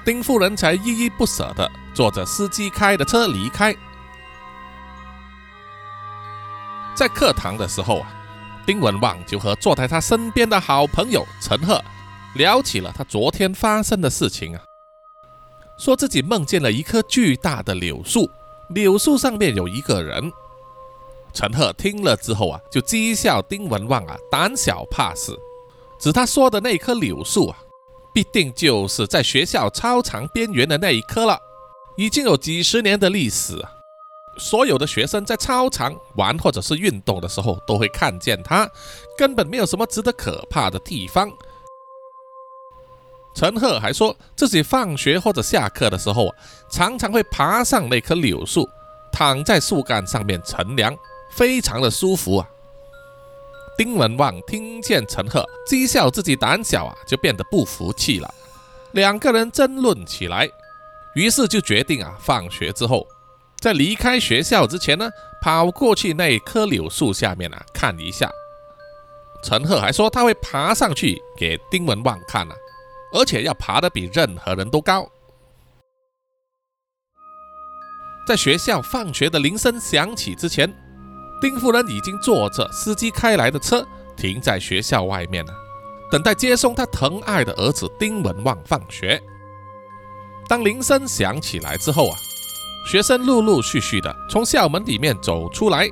[0.05, 3.75] 丁夫人才依依不舍的坐着司机开的车离开。
[6.95, 8.07] 在课堂的时候啊，
[8.65, 11.83] 丁文旺就和坐在他身边的好朋友陈赫
[12.35, 14.61] 聊起了他昨天发生的事情啊。
[15.83, 18.29] 说自己梦见了一棵巨大的柳树，
[18.69, 20.31] 柳树上面有一个人。
[21.33, 25.37] 陈赫听了之后啊，就讥笑丁文旺啊胆小怕事。
[25.99, 27.57] 指他说的那棵柳树啊，
[28.13, 31.37] 必定就是在学校操场边缘的那一棵了，
[31.97, 33.61] 已经有几十年的历史。
[34.37, 38.65] 所有的学生在操场玩或者是运动的时候，都会看见它，
[39.17, 41.29] 根本没有什么值得可怕的地方。
[43.33, 46.35] 陈赫还说自己放学或者下课的时候啊，
[46.69, 48.69] 常常会爬上那棵柳树，
[49.11, 50.95] 躺在树干上面乘凉，
[51.31, 52.47] 非常的舒服啊。
[53.75, 58.31] 丁文旺听见陈赫讥笑自己胆小啊，就变得不服气了，
[58.91, 60.47] 两个人争论起来，
[61.15, 63.07] 于是就决定啊，放学之后，
[63.59, 65.09] 在离开学校之前呢，
[65.41, 68.31] 跑过去那棵柳树下面啊看一下。
[69.43, 72.55] 陈赫还说他会爬上去给丁文旺看啊，
[73.13, 75.07] 而且要爬得比任何人都高。
[78.27, 80.73] 在学校放学的铃声响起之前，
[81.41, 85.53] 丁夫人已经坐着司机开来的车停在学校外面了，
[86.09, 89.21] 等待接送她疼爱的儿子丁文旺放学。
[90.47, 92.17] 当铃声响起来之后啊，
[92.85, 95.89] 学生陆陆续续的从校门里面走出来。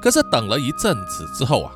[0.00, 1.72] 可是等了一阵子之后啊，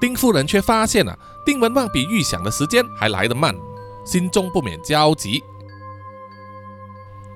[0.00, 3.54] 丁夫人却发现啊，丁文旺比预想的时间还来得慢，
[4.08, 5.42] 心中不免焦急。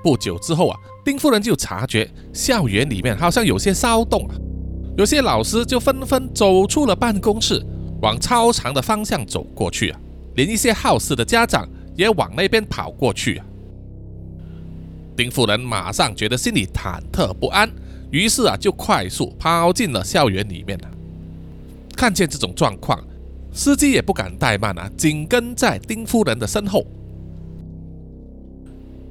[0.02, 4.34] 不久之后啊，丁夫人就察觉校园里面好像有些骚动啊，
[4.96, 7.62] 有些老师就纷纷走出了办公室，
[8.00, 10.00] 往操场的方向走过去啊，
[10.34, 13.44] 连一些好事的家长也往那边跑过去啊。
[15.14, 17.70] 丁夫人马上觉得心里忐忑不安，
[18.10, 20.88] 于是啊，就快速跑进了校园里面了。
[21.94, 22.98] 看见这种状况，
[23.52, 26.84] 司机也不敢怠慢啊，紧跟在丁夫人的身后。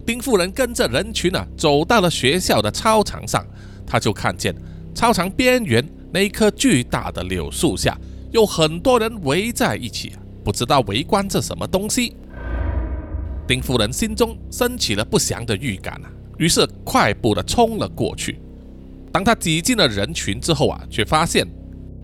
[0.06, 3.46] 丁夫人跟着人群啊，走到了学校的操场上，
[3.86, 4.54] 他就看见
[4.96, 7.96] 操场边缘那一棵巨大的柳树下，
[8.32, 12.16] 有很多人围在一起，不知道围观着什么东西。
[13.48, 18.40] 丁夫人心中升起了不祥的预感啊，于是快步的冲了过去。
[19.12, 21.46] 当他挤进了人群之后啊，却发现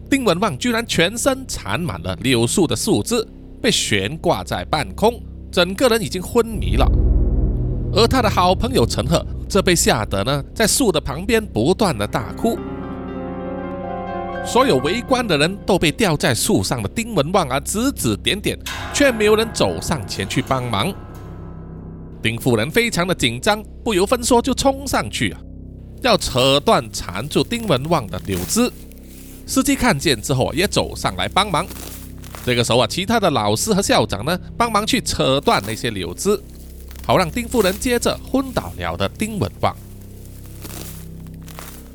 [0.10, 3.26] 丁文旺居然全身缠满了柳树的树枝，
[3.62, 6.90] 被悬挂在半空，整个人已经昏迷了。
[7.94, 12.58] 而他的好朋友陈赫则被吓得呢，在树的旁边不断的大哭。
[14.46, 18.58] 所有围观的人都被吊在树上的丁文旺啊指指点点，
[18.94, 20.94] 却没有人走上前去帮忙。
[22.22, 25.40] 丁夫人非常的紧张，不由分说就冲上去啊，
[26.02, 28.72] 要扯断缠住丁文旺的柳枝。
[29.48, 31.66] 司机看见之后也走上来帮忙。
[32.46, 36.40] 这个时候啊，其他的老师和校长呢，帮忙去扯断那些柳枝。
[37.06, 39.74] 好让丁夫人接着昏倒了的丁文旺。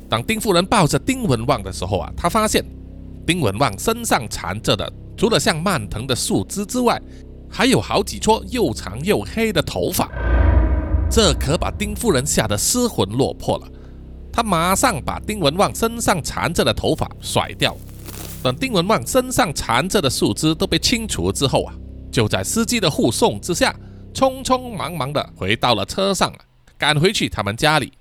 [0.09, 2.65] 当丁夫人抱着丁文旺的时候啊，她发现
[3.25, 6.99] 丁文旺身上缠着的，除了像蔓藤的树枝之外，
[7.49, 10.09] 还有好几撮又长又黑的头发。
[11.09, 13.67] 这可把丁夫人吓得失魂落魄了。
[14.33, 17.77] 他马上把丁文旺身上缠着的头发甩掉。
[18.41, 21.73] 等丁文旺身上缠着的树枝都被清除之后啊，
[22.11, 23.73] 就在司机的护送之下。
[24.13, 26.31] 匆匆忙忙的回到了车上，
[26.77, 27.91] 赶回去他们家里。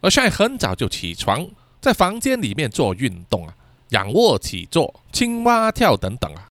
[0.00, 1.44] 而帅很早就起床，
[1.80, 3.52] 在房间里面做运动啊，
[3.88, 6.46] 仰卧起坐、青蛙跳等等啊，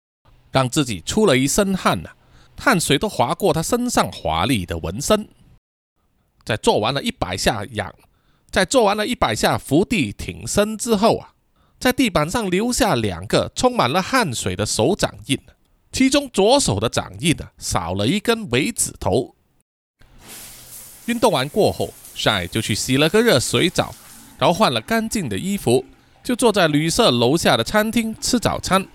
[0.51, 2.09] 让自己出了一身汗呐，
[2.57, 5.25] 汗水都划过他身上华丽的纹身。
[6.45, 7.93] 在做完了一百下仰，
[8.51, 11.31] 在做完了一百下伏地挺身之后啊。
[11.77, 15.37] 在地板上留下两个充满了汗水的手掌印，
[15.91, 19.35] 其中左手的掌印呢少了一根尾指头。
[21.07, 23.93] 运动完过后帅就去洗了个热水澡，
[24.39, 25.85] 然后换了干净的衣服，
[26.23, 28.87] 就坐在旅社楼下的餐厅吃早餐。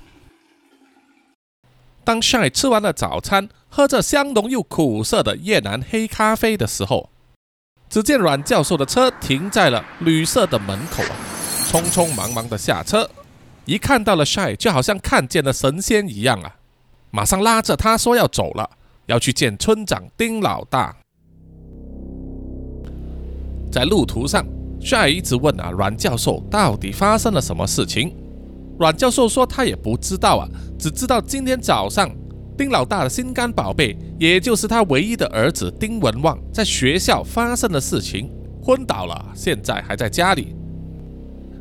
[2.03, 7.11] 当帅吃完了早餐，喝着香浓又苦涩的越南黑咖啡的时候，
[7.91, 11.11] 只见阮教授的车停在了旅社的门口啊。
[11.67, 13.11] 匆匆忙忙的下车，
[13.65, 16.57] 一看到了 Shy，就好像看见了神仙一样啊！
[17.11, 18.71] 马上拉着他说要走了，
[19.07, 20.97] 要去见村长丁老大。
[23.71, 24.45] 在路途上
[24.81, 28.15] ，Shy 一直问啊阮教授到底发生了什么事情。
[28.79, 30.49] 阮教授说他也不知道啊，
[30.79, 32.11] 只知道今天早上
[32.61, 38.31] 丁老大的心肝宝贝，也就是他唯一的儿子丁文旺，在学校发生的事情，
[38.63, 40.55] 昏倒了，现在还在家里。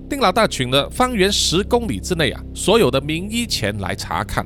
[0.10, 4.46] 丁老大请了方圆十公里之内啊，所有的名医前来查看，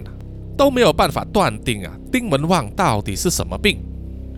[0.55, 3.83] 都没有办法断定啊，丁文旺到底是什么病。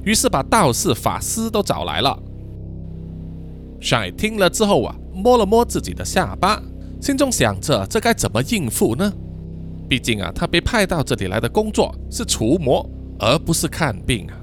[0.05, 2.17] 于是把道士、法师都找来了。
[3.81, 6.63] 帅听了之后啊，摸了摸自己的下巴，
[7.01, 9.11] 心中想着这该怎么应付呢？
[9.87, 12.87] 毕竟啊，他被派到这里来的工作是除魔，
[13.19, 14.33] 而不是看病啊。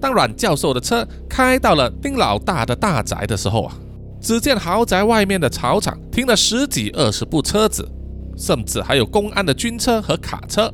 [0.00, 3.76] 当阮教授的车开到了丁老大的大宅的时候啊。
[4.20, 7.86] 只见豪宅外面的草场停了十几二十部车子，
[8.38, 10.72] 甚至还有公安的军车和卡车。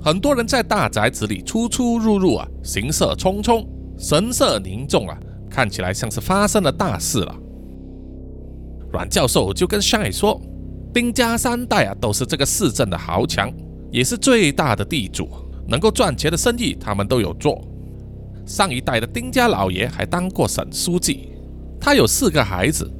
[0.00, 3.66] 很多人在大宅子里出出入入啊，行色匆匆，
[3.98, 5.18] 神色凝重啊，
[5.50, 7.36] 看起来像是发生了大事了。
[8.90, 10.40] 阮教授就跟上海说
[10.92, 13.52] ：“丁家三代啊，都是这个市镇的豪强，
[13.90, 15.28] 也是最大的地主，
[15.68, 17.62] 能够赚钱的生意他们都有做。
[18.46, 21.32] 上一代的丁家老爷还当过省书记。”
[21.80, 22.90] 他有四个孩子，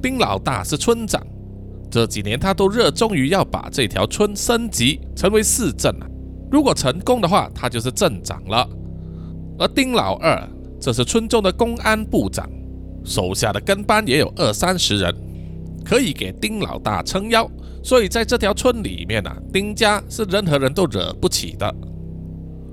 [0.00, 1.20] 丁老大是村长，
[1.90, 6.06] 这几年他都热衷于要把这条村升级成为市镇啊。
[6.48, 8.68] 如果成功的话，他就是镇长了。
[9.58, 10.48] 而丁老二
[10.80, 12.48] 这是村中的公安部长，
[13.04, 15.14] 手下的跟班也有二三十人，
[15.84, 17.50] 可以给丁老大撑腰。
[17.82, 21.74] 所以在这条村里面啊，丁家是任何人都惹不起的。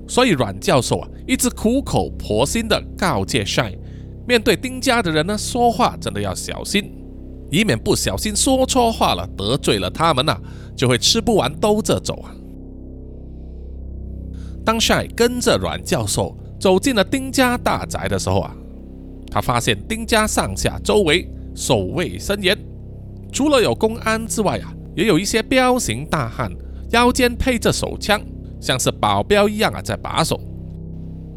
[0.06, 3.74] 所以阮教授啊，一直苦口婆心的告诫帅
[4.26, 6.92] 面对丁家的人呢，说话真的要小心，
[7.50, 10.38] 以免不小心说错话了，得罪了他们呐，
[10.76, 12.34] 就会吃不完兜着走啊。
[14.64, 18.54] 当帅跟着阮教授走进了丁家大宅的时候啊，
[19.30, 22.54] 他发现丁家上下周围守卫森严，
[23.38, 26.52] 除了有公安之外啊，也有一些彪形大汉，
[26.90, 28.20] 腰间配着手枪。
[28.60, 30.40] 像是保镖一样啊，在把守。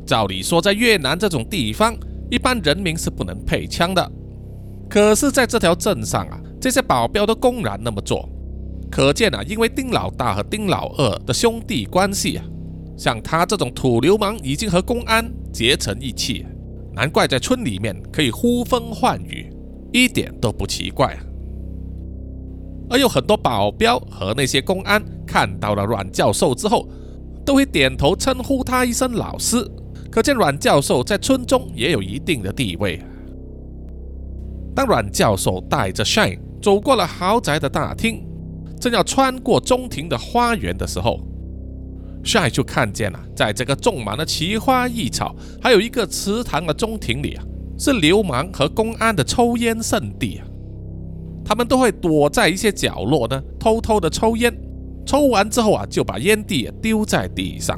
[0.03, 1.95] 照理说，在越南这种地方，
[2.31, 4.11] 一般人民是不能配枪的。
[4.89, 8.27] 可是，在这条镇上啊，这些保镖都公然那么做，
[8.89, 12.43] 可见啊，因为丁老大和丁老二的兄弟关系啊，
[12.97, 16.47] 像他这种土流氓已经和公安结成一气，
[16.95, 19.53] 难怪在村里面可以呼风唤雨，
[19.93, 21.21] 一点都不奇怪啊。
[22.91, 26.85] 而有很多保镖和那些公安看到了阮教授之后，
[27.45, 29.65] 都会点头称呼他一声老师，
[30.11, 33.01] 可见阮教授在村中也有一定的地位。
[34.75, 38.25] 当阮教授带着 Shine 走过了豪宅的大厅，
[38.77, 41.21] 正要穿过中庭的花园的时候
[42.25, 47.43] ，Shine 就看见了，在这个种满了奇花异草、还有一个池塘的中庭里啊，
[47.79, 50.47] 是流氓和公安的抽烟圣地啊。
[51.51, 54.57] 他们都会躲在一些角落呢，偷偷的抽烟。
[55.05, 57.77] 抽完之后啊，就把烟蒂丢在地上。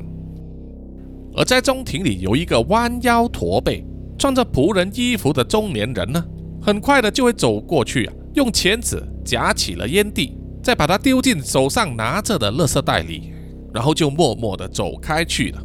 [1.36, 3.84] 而在中庭里有一个弯腰驼背、
[4.16, 6.24] 穿着仆人衣服的中年人呢，
[6.62, 13.34] 很快的就会走过去啊，用钳子夹起了烟蒂，再把它丢进手上拿着的垃圾袋里，
[13.74, 15.60] 然后就默默的走开去了。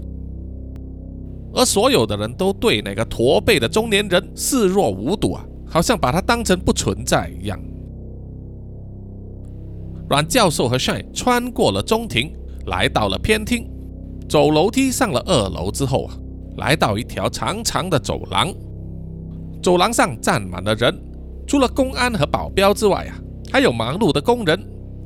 [1.52, 7.60] 而所有的人都对那个驼背的中年人视若无睹啊，好像把他当成不存在一样。
[10.08, 12.32] 阮教授和 Shine 穿过了中庭，
[12.66, 13.68] 来到了偏厅，
[14.28, 16.16] 走楼梯上了二楼之后啊，
[16.56, 18.52] 来到一条长长的走廊。
[19.62, 20.98] 走廊上站满了人，
[21.46, 23.20] 除了公安和保镖之外啊，
[23.52, 24.58] 还有忙碌的工人，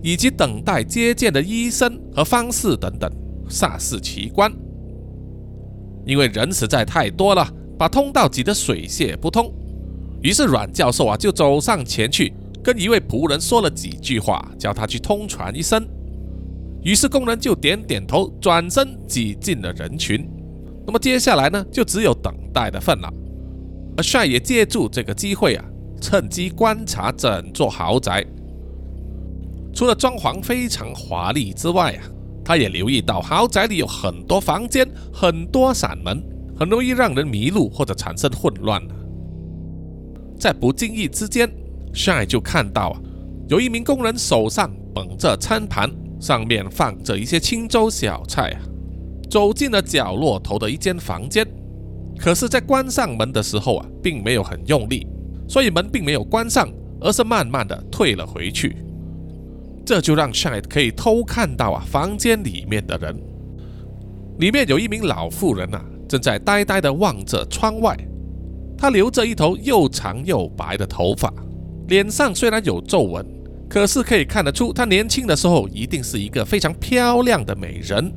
[0.03, 3.11] 以及等待接见的医生和方士等等，
[3.49, 4.53] 煞是奇观。
[6.07, 9.53] 因为人实在太多了，把通道挤得水泄不通。
[10.21, 12.33] 于是阮教授啊，就走上前去。
[12.63, 15.85] 跟一位仆人说了几句话，叫他去通传一声。
[16.83, 20.29] 于是工人就点点头，转身挤进了人群。
[20.87, 23.13] 那么接下来呢，就只有等待的份了。
[23.97, 25.65] 而帅也借助这个机会啊，
[26.01, 28.25] 趁机观察整座豪宅。
[29.75, 32.05] 除了装潢非常华丽之外啊，
[32.45, 36.23] 他也留意到豪宅里有很多房间、很多闪门，
[36.59, 38.83] 很容易让人迷路或者产生混乱。
[40.39, 41.49] 在不经意之间。
[41.93, 43.01] Shine 就看到啊，
[43.49, 45.91] 有一名工人手上捧着餐盘，
[46.21, 48.61] 上面放着一些清粥小菜啊，
[49.31, 51.47] 走进了角落头的一间房间。
[52.19, 55.07] 可是，在关上门的时候啊，并没有很用力，
[55.49, 56.69] 所以门并没有关上，
[57.01, 58.77] 而是慢慢的退了回去。
[59.85, 63.17] 这就让 Shine 可以偷看到啊，房间里面的人，
[64.39, 67.97] 里面有一名老妇人啊，正在呆呆的望着窗外。
[68.79, 71.33] 她留着一头又长又白的头发。
[71.93, 73.23] 脸上虽然有皱纹，
[73.69, 78.11] 可是可以看得出，她年轻的时候一定是一个非常漂亮的美人。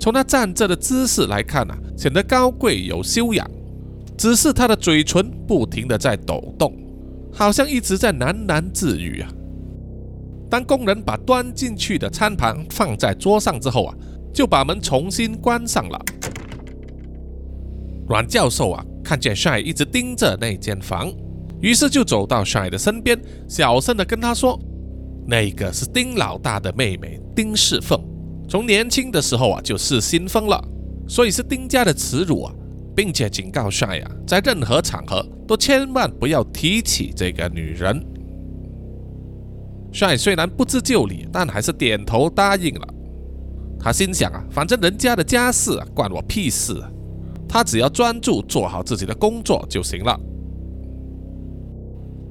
[0.00, 3.48] 从她站着的姿势来看啊，显得高贵有修养。
[4.18, 6.76] 只是她的嘴唇不停的在抖动，
[7.32, 9.30] 好像一直在喃喃自语啊。
[10.50, 13.94] 当工人把端进去的餐盘放在桌上之后啊，
[14.34, 16.04] 就把门重新关上了。
[18.08, 21.12] 阮教授啊，看见帅一直盯着那间房。
[21.62, 24.60] 于是就走到 Shine 的身边，小声的跟他说
[25.26, 27.98] ：“那个是丁老大的妹妹丁世凤，
[28.48, 30.60] 从年轻的时候啊就失心疯了，
[31.08, 32.52] 所以是丁家的耻辱啊，
[32.96, 38.04] 并且警告 Shine 啊，在任何场合都千万不要提起这个女人。
[39.92, 42.88] ”Shine 虽然不知就里，但还是点头答应了。
[43.78, 46.90] 他心想啊，反正人家的家事啊，关我屁事啊，
[47.48, 50.18] 他只要专注做好自己的工作就行了。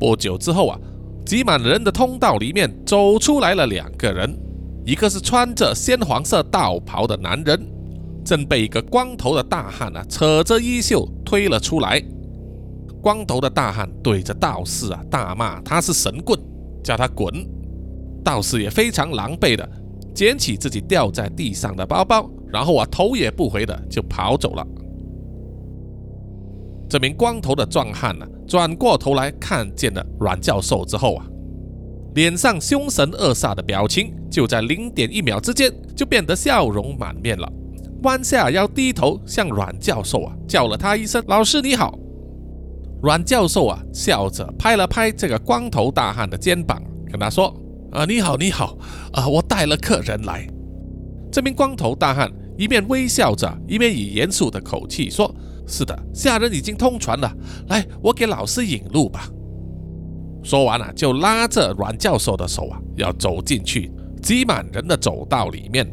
[0.01, 0.79] 不久之后啊，
[1.23, 4.35] 挤满人的通道里面走出来了两个人，
[4.83, 7.71] 一个是穿着鲜黄色道袍的男人，
[8.25, 12.03] 正被一个光头的大汉啊扯着衣袖推了出来。
[12.99, 16.39] 光头的大汉对着道士啊大骂他是神棍，
[16.83, 17.31] 叫他滚。
[18.23, 19.69] 道士也非常狼狈的
[20.15, 24.65] 捡起自己掉在地上的包包，然后啊头也不回的就跑走了。
[26.91, 31.25] 这名光头的壮汉呢，转过头来看见了阮教授之后啊，
[32.15, 37.49] 脸上凶神恶煞的表情就在零点一秒之间就变得笑容满面了，
[38.03, 41.97] 弯下腰低头向阮教授啊叫了他一声“老师你好”。
[43.01, 47.55] 阮教授啊，笑着拍了拍这个光头大汉的肩膀，跟他说
[47.93, 48.77] ：“啊，你好，你好，
[49.13, 50.45] 啊，我带了客人来。”
[51.31, 55.33] 这名光头大汉一面微笑着，一面以严肃的口气说
[55.71, 57.33] ：“是的，下人已经通传了，
[57.69, 59.27] 来，我给老师引路吧。”
[60.43, 63.91] 说完了，就拉着阮教授的手啊，要走进去
[64.21, 65.89] 挤满人的走道里面。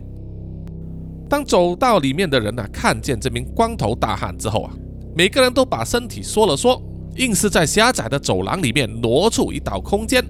[1.28, 4.72] 当走道里面的人呢，看见这名光头大汉之后啊，
[5.14, 6.82] 每个人都把身体缩了缩。
[7.16, 10.24] 硬是在狭窄的走廊里面挪出一道空间，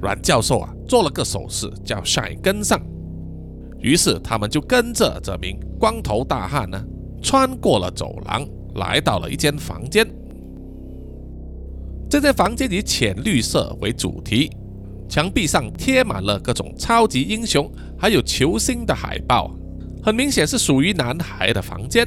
[0.00, 2.80] 阮教授啊做了个手势，叫 Shine 跟上。
[3.78, 6.82] 于是他们就跟着这名光头大汉呢，
[7.22, 8.46] 穿过了走廊，
[8.80, 10.04] 来到了一间房间。
[12.08, 14.50] 这间房间以浅绿色为主题，
[15.08, 19.54] 墙壁上贴满了各种超级英雄还有球星的海报，
[20.02, 22.04] 很明显是属于男孩的房间。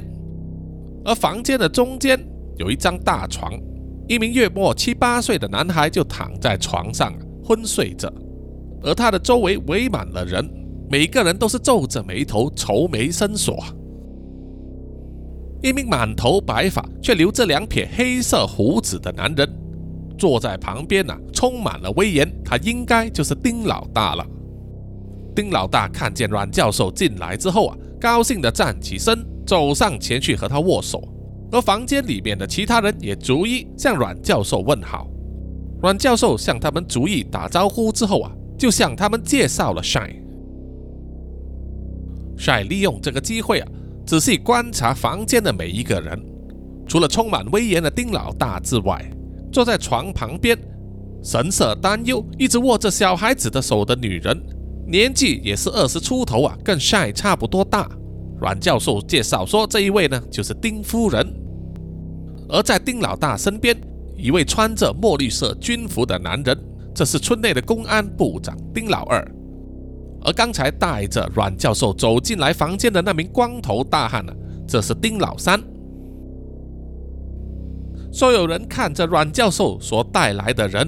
[1.06, 2.20] 而房间的中间
[2.58, 3.54] 有一张大床。
[4.06, 8.12] 一名约莫七八岁的男孩就躺在床上昏睡着，
[8.82, 10.46] 而他的周围围满了人，
[10.90, 13.64] 每个人都是皱着眉头、愁眉深锁。
[15.64, 19.50] 一名满头白发却留着两撇黑色胡子的男人
[20.18, 22.30] 坐在旁边呢，充满了威严。
[22.44, 24.28] 他应该就是丁老大了。
[25.34, 31.02] 丁老大看见阮教授进来之后啊，高兴地站起身，走上前去和他握手。
[31.50, 35.08] 而房间里面的其他人也逐一向阮教授问好。
[35.82, 40.22] 阮教授向他们逐一打招呼之后啊，就向他们介绍了 Shine。
[42.38, 43.68] Shine 利用这个机会啊，
[44.06, 46.20] 仔细观察房间的每一个人。
[46.86, 49.04] 除了充满威严的丁老大之外，
[49.52, 50.58] 坐在床旁边，
[51.24, 54.40] 神色担忧，一直握着小孩子的手的女人，
[54.86, 57.90] 年纪也是二十出头啊，跟帅差不多大。
[58.42, 61.26] 阮教授介绍说，这一位呢，就是丁夫人。
[62.50, 63.76] 而在丁老大身边，
[64.18, 66.58] 一位穿着墨绿色军服的男人，
[66.94, 69.26] 这是村内的公安部长丁老二。
[70.24, 74.34] 而刚才带着阮教授走进来房间的那名光头大汉呢，
[74.68, 75.62] 这是丁老三。
[78.12, 80.88] 所有人看着阮教授所带来的人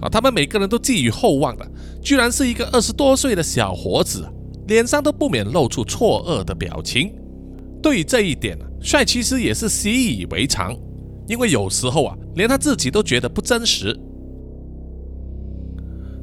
[0.00, 1.68] 啊，他们每个人都寄予厚望的，
[2.00, 4.24] 居然是一个二十多岁的小伙子，
[4.68, 7.12] 脸上都不免露出错愕的表情。
[7.82, 10.76] 对于这一点呢，帅其实也是习以为常。
[11.26, 13.98] 因为有时候啊，连他自己都觉得不真实。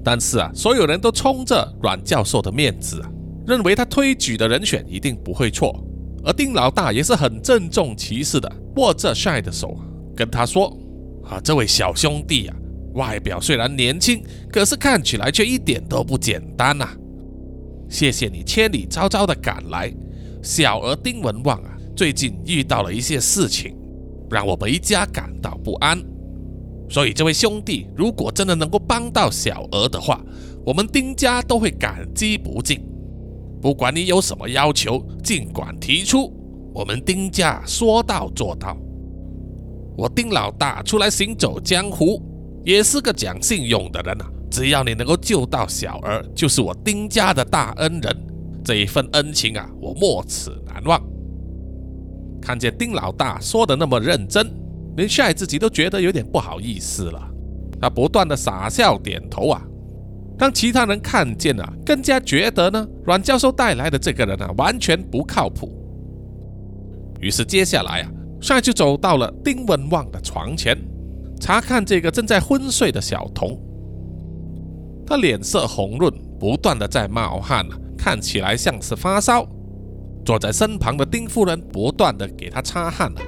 [0.09, 3.11] 但是啊，所有人都冲着阮教授的面子啊，
[3.45, 5.83] 认为他推举的人选一定不会错。
[6.23, 9.77] 而丁老大也是很郑重其事的握着帅的手，
[10.15, 10.71] 跟他说
[11.29, 12.55] ：“啊，这位小兄弟啊，
[12.93, 16.87] 外表虽然年轻，可是看起来却一点都不简单呐。
[17.89, 19.93] 谢谢你千里迢迢的赶来。
[20.41, 23.75] 小儿丁文旺啊，最近遇到了一些事情。”
[24.31, 26.01] 让我们一家感到不安，
[26.89, 30.21] 所以这位兄弟如果真的能够帮到小娥的话，
[30.65, 32.81] 我们丁家都会感激不尽。
[33.61, 36.31] 不管你有什么要求，尽管提出，
[36.73, 38.77] 我们丁家说到做到。
[39.97, 42.21] 我丁老大出来行走江湖，
[42.63, 44.31] 也是个讲信用的人啊。
[44.49, 48.27] 只要你能够救到小儿，就是我丁家的大恩人，
[48.63, 51.01] 这一份恩情啊，我没齿难忘。
[52.39, 54.47] 看见丁老大说的那么认真，
[54.97, 57.31] 连帅自己都觉得有点不好意思了。
[57.79, 59.61] 他不断的傻笑点头啊。
[60.37, 65.71] 当其他人看见了，更加觉得呢，阮教授带来的这个人啊，完全不靠谱。
[67.19, 70.77] 于是接下来啊，帅就走到了丁文旺的床前，
[71.39, 73.59] 查看这个正在昏睡的小童。
[75.07, 79.47] 他脸色红润，不断的在冒汗啊，看起来像是发烧。
[80.25, 83.21] 坐在身旁的丁夫人不断的给他擦汗了。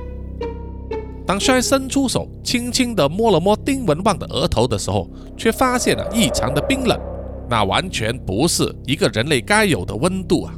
[1.30, 5.07] 当帅伸出手，轻轻的摸了摸丁文旺的额头的时候，
[5.38, 6.99] 却发现了异常的冰冷，
[7.47, 10.55] 那完全不是一个人类该有的温度啊！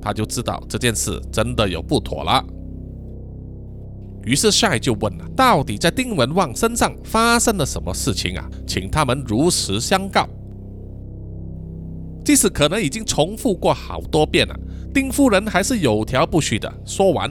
[0.00, 2.42] 他就知道这件事真的有不妥了。
[4.24, 8.48] 于是帅就问了：到底在丁文旺身上发生了什么事情啊？
[8.66, 10.26] 请他们如实相告。
[12.24, 14.58] 即使可能已经重复过好多遍了。
[14.94, 17.30] 丁夫人还是有条不紊的说完，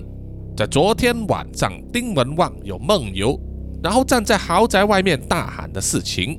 [0.59, 3.39] 在昨天晚上，丁文旺有梦游，
[3.81, 6.37] 然后站在豪宅外面大喊的事情。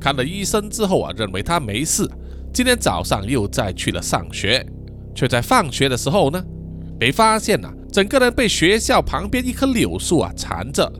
[0.00, 2.10] 看了医生之后啊，认为他没事。
[2.52, 4.66] 今天早上又再去了上学，
[5.14, 6.44] 却在放学的时候呢，
[6.98, 10.92] 被发现了整个人被学校旁边一棵柳树啊缠着，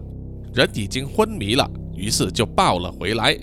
[0.54, 1.68] 人已经昏迷了。
[1.96, 3.36] 于是就抱了回来，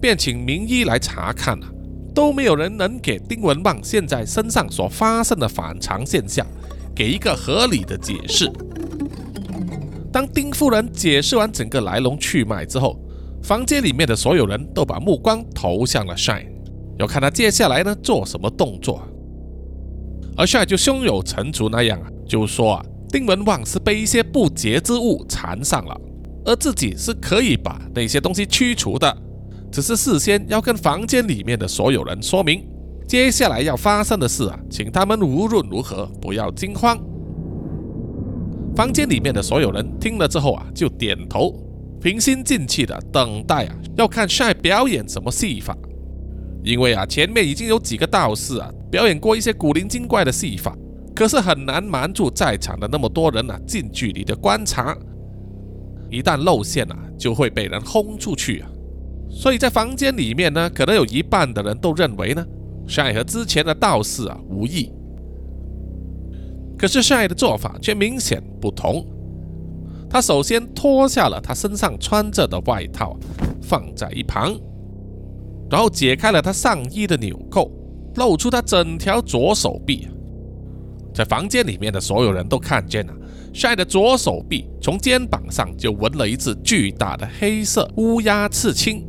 [0.00, 1.66] 便请名医来查看了，
[2.14, 6.46] 都没有人能给丁文旺现在身上所发生的反常现象
[6.94, 8.50] 给一个合理的解释。
[10.12, 12.96] 当丁夫人解释完整个来龙去脉之后，
[13.42, 16.46] 房间里面的所有人都把目光投向了 Shine，
[16.98, 19.02] 要看他接下来呢做什么动作。
[20.36, 26.00] 而 Shine 就胸有成竹那样啊，就说啊，丁文旺是被一些不洁之物缠上了，
[26.44, 29.16] 而自己是可以把那些东西驱除的，
[29.70, 32.64] 只是事先要跟房间里面的所有人说明，
[33.06, 36.98] 接下来要发生的事啊，请他们无论如何不要惊慌。
[38.74, 41.54] 房间里面的所有人听了之后啊，就点头。
[42.00, 45.76] 平心静气的等待啊，要看 Shy 表演什么戏法。
[46.62, 50.76] 因为啊，前面已经有几个道士啊表演过一些古灵精怪的戏法，
[51.14, 54.96] 可是很难瞒住在场的那么多人啊近距离的观察。
[56.10, 58.68] 一旦露馅啊，就会被人轰出去啊。
[59.30, 62.44] 所以在房间里面呢，可能有一半的人都认为呢
[62.86, 64.92] ，Shy 和之前的道士啊无异。
[66.76, 69.06] 可是 Shy 的做法却明显不同。
[70.10, 73.18] 他首先脱下了他身上穿着的外套，
[73.60, 74.56] 放在一旁，
[75.70, 77.70] 然后解开了他上衣的纽扣，
[78.16, 80.08] 露出他整条左手臂。
[81.12, 83.14] 在房间里面的所有人都看见了
[83.52, 89.04] ，Shy 的左手臂从肩膀上就纹了一只巨大的黑色乌鸦刺青。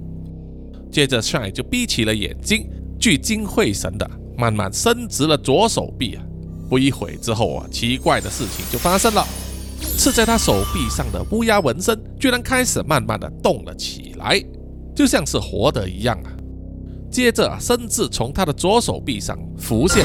[0.91, 2.67] 接着帅就闭起了眼睛，
[3.05, 6.23] 聚精会神的慢慢伸直了左手臂啊。
[6.67, 9.23] 不一会之后啊，奇怪的事情就发生了。
[9.95, 14.43] 刺在他手臂上的乌鸦纹身居然开始慢慢的动了起来，
[14.95, 16.33] 就像是活的一样啊！
[17.11, 20.03] 接着，身子从他的左手臂上浮现，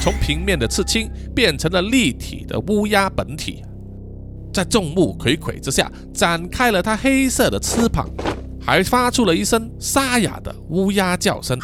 [0.00, 3.64] 从平面的刺青变成了立体的乌鸦本体，
[4.54, 8.08] 在众目睽睽之下展开了他黑色的翅膀，
[8.60, 11.58] 还发出了一声沙哑的乌鸦叫声。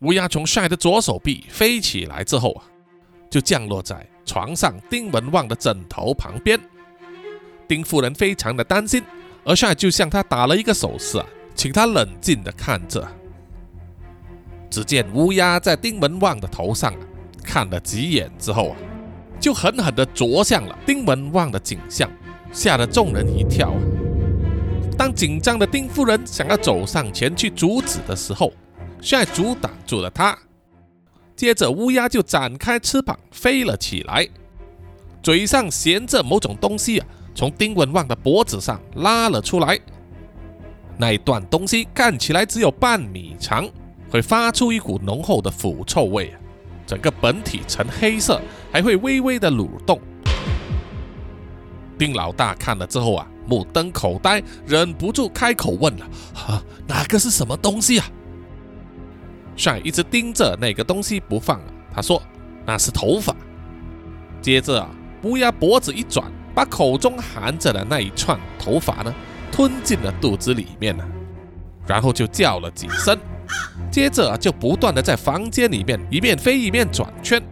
[0.00, 2.64] 乌鸦从帅的左手臂飞起来之后啊，
[3.30, 4.06] 就降落在。
[4.24, 6.58] 床上，丁文旺的枕头旁边，
[7.66, 9.02] 丁夫人非常的担心，
[9.44, 13.06] 而帅就向他打了一个手势啊，请他冷静的看着。
[14.70, 17.00] 只见乌鸦在丁文旺的头上啊
[17.42, 18.76] 看了几眼之后啊，
[19.40, 22.08] 就狠狠的啄向了丁文旺的颈项，
[22.52, 23.80] 吓得众人一跳啊。
[24.96, 28.52] 当紧张的丁夫人想要走上前去阻止的时候，
[29.02, 30.36] 在阻挡住了他。
[31.36, 34.28] 接着，乌鸦就展开翅膀飞了起来，
[35.22, 39.78] 嘴上衔着某种东西啊，从丁文旺的脖子上拉了出来。
[40.98, 43.66] 那一段东西看起来只有半米长，
[44.10, 46.34] 会发出一股浓厚的腐臭味。
[46.86, 48.38] 整个本体呈黑色，
[48.70, 49.98] 还会微微的蠕动。
[51.96, 58.06] 丁老大看了之后啊，目瞪口呆，忍不住开口问了：“啊，那个是什么东西啊？”
[59.60, 61.60] 帅一直盯着那个东西不放，
[61.94, 62.22] 他说
[62.64, 63.36] ：“那是头发。”
[64.40, 64.88] 接着啊，
[65.24, 69.14] 乌鸦脖子一转，把口中含着的那一串头发呢
[69.52, 71.06] 吞进了肚子里面了，
[71.86, 73.18] 然后就叫了几声，
[73.92, 77.42] 接着就不断的在房间里面一面飞一面转圈。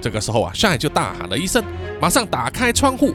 [0.00, 1.62] 这个时候啊，帅就大喊了一声
[2.00, 3.14] ：“马上打开窗户！”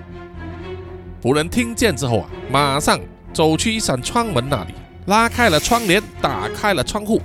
[1.20, 3.00] 仆人听见之后啊，马上
[3.34, 4.76] 走去一扇窗门那里。
[5.10, 7.20] 拉开了窗帘，打开了窗户，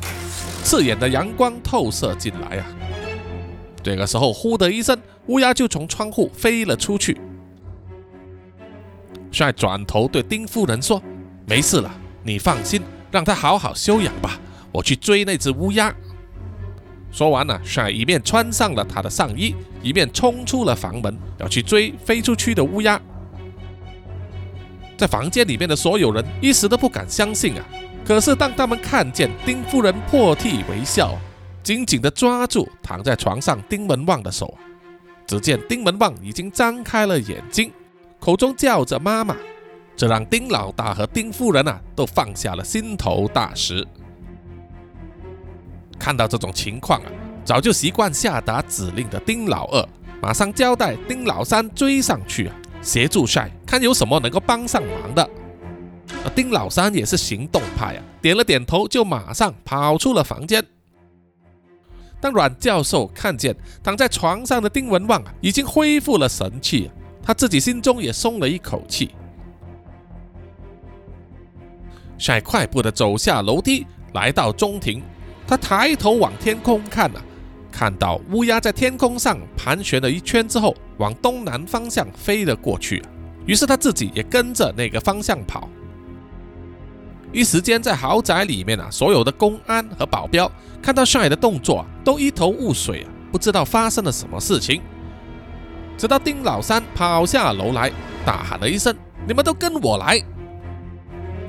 [0.63, 2.67] 刺眼的阳光透射进来啊！
[3.83, 7.21] 这个时候，呼的一声，乌鸦就从窗户飞了出去。
[9.31, 11.01] 帅转头对丁夫人说
[11.45, 12.81] ：“没事了，你放心，
[13.11, 14.41] 让他好好休养吧。
[14.73, 15.95] 我去追那只乌鸦。”
[17.13, 22.99] 说完了，帅一面穿上了他的上衣，一面冲出了房门，要去追飞出去的乌鸦。
[24.97, 27.65] 在房间里面的所有人一时都不敢相信啊！
[28.05, 31.19] 可是当他们看见丁夫人破涕为笑，
[31.63, 34.53] 紧紧地抓住躺在床上丁文旺的手，
[35.27, 37.73] 只见丁文旺已经张开了眼睛，
[38.21, 39.35] 口中叫着“妈妈”，
[39.97, 43.87] 这让丁老大和丁夫人啊都放下了心头大石。
[45.99, 47.11] 看到这种情况啊，
[47.45, 49.89] 早就习惯下达指令的丁老二
[50.21, 52.55] 马上交代丁老三追上去啊。
[52.85, 55.23] 协助帅，看有什么能够帮上忙的。
[56.23, 60.63] 啊丁老三也是行动派啊，点了点头，就马上跑出了房间。
[62.21, 66.91] 当阮教授看见躺在床上的丁文旺，已经恢复了神气，
[67.23, 69.15] 他自己心中也松了一口气。
[72.17, 75.03] 帅快步的走下楼梯，来到中庭。
[75.47, 77.23] 他抬头往天空看啊，
[77.71, 83.03] 看到乌鸦在天空上盘旋了一圈之后，往东南方向飞了过去。
[83.47, 85.69] 于是他自己也跟着那个方向跑。
[87.33, 94.81] 一时间，在豪宅里面啊，所有的公安和保镖看到帅的动作，都一头雾水啊，不知道发生了什么事情。
[95.99, 97.91] 直到丁老三跑下楼来，
[98.25, 100.23] 大喊了一声：“你们都跟我来！”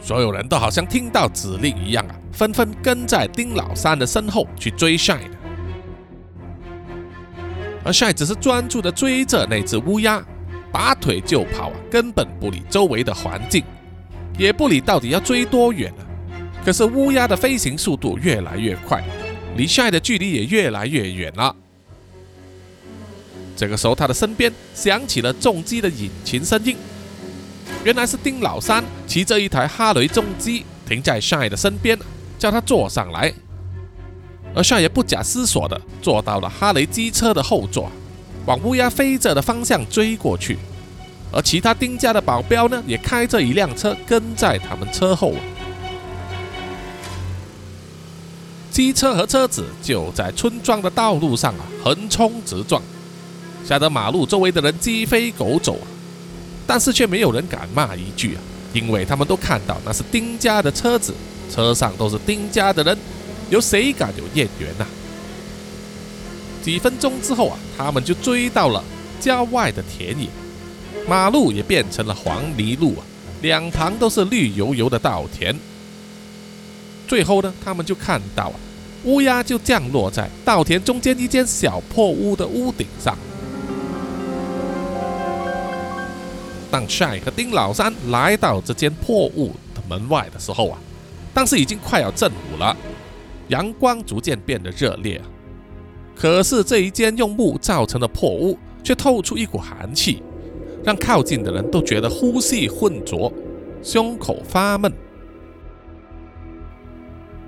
[0.02, 5.30] 所有人都好像听到指令一样啊，纷纷跟在丁老三的身后去追帅的。
[7.86, 10.22] 而帅只是专注的追着那只乌鸦，
[10.72, 13.64] 拔腿就跑啊，根本不理周围的环境，
[14.40, 16.06] 也不理到底要追多远了。
[16.66, 19.04] 可是乌鸦的飞行速度越来越快，
[19.56, 21.56] 离帅的距离也越来越远了。
[23.56, 26.76] 这个时候，他的身边响起了重机的引擎声音。
[27.84, 31.98] 原来是丁老三骑着一台哈雷重机停在帅的身边，
[32.40, 33.32] 叫他坐上来。
[34.56, 37.92] 而帅也不假思索的坐到了哈雷机车的后座，
[38.46, 40.58] 往乌鸦飞着的方向追过去。
[41.32, 45.34] 而其他丁家的保镖呢，也开着一辆车跟在他们车后。
[48.72, 52.82] 机车和车子就在村庄的道路上啊横冲直撞，
[53.66, 55.88] 吓得马路周围的人鸡飞狗走啊。
[56.68, 58.42] 但是却没有人敢骂一句啊，
[58.74, 61.14] 因为他们都看到那是丁家的车子，
[61.50, 62.98] 车上都是丁家的人，
[63.50, 64.86] 有谁敢有怨言呐？
[66.64, 68.84] 几分钟之后啊，他们就追到了
[69.20, 70.28] 郊外的田野，
[71.08, 73.06] 马路也变成了黄泥路啊，
[73.42, 75.56] 两旁都是绿油油的稻田。
[77.08, 78.56] 最后呢，他们就看到啊，
[79.04, 83.16] 乌鸦就降落在稻田中间一间小破屋的屋顶上。
[86.72, 90.80] 当帅和丁老三来到这间破屋的门外的时候啊，
[91.32, 92.76] 当时已经快要正午了，
[93.50, 95.22] 阳光逐渐变得热烈。
[96.16, 100.24] 可是这一间用木造成的破屋却透出一股寒气，
[100.84, 103.32] 让靠近的人都觉得呼吸混浊，
[103.84, 104.92] 胸口发闷。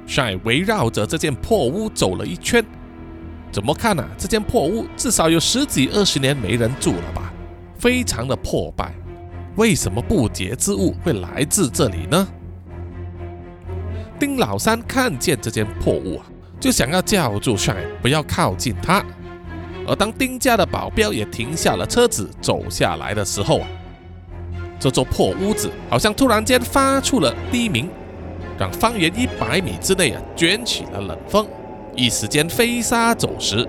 [0.06, 2.64] 帅围绕着这间破屋走了一圈，
[3.52, 4.06] 怎么看呢？
[4.18, 7.34] 这间破屋至少有十几二十年没人住了吧，
[7.78, 8.94] 非常的破败。
[9.56, 12.28] 为什么不洁之物会来自这里呢？
[14.20, 16.26] 丁老三看见这间破屋啊，
[16.60, 19.04] 就想要叫住帅不要靠近他。
[19.88, 23.68] 而当丁家的保镖也停下了车子走下来的时候啊，
[24.80, 27.90] 这座破屋子好像突然间发出了低鸣，
[28.60, 31.48] 让方圆一百米之内啊卷起了冷风，
[31.96, 33.68] 一时间飞沙走石，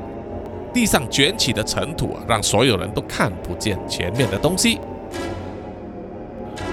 [0.72, 4.80] 地上卷起的尘土啊，让所有人都看不见前面的东西。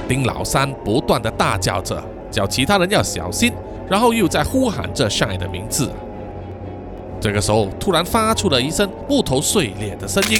[0.07, 2.03] 丁老三不断的大叫着，
[2.35, 3.53] 叫其他人要小心，
[3.89, 5.89] 然后又在呼喊着善美的名字。
[7.21, 10.37] 这个时候，突然发出了一声木头碎裂的声音，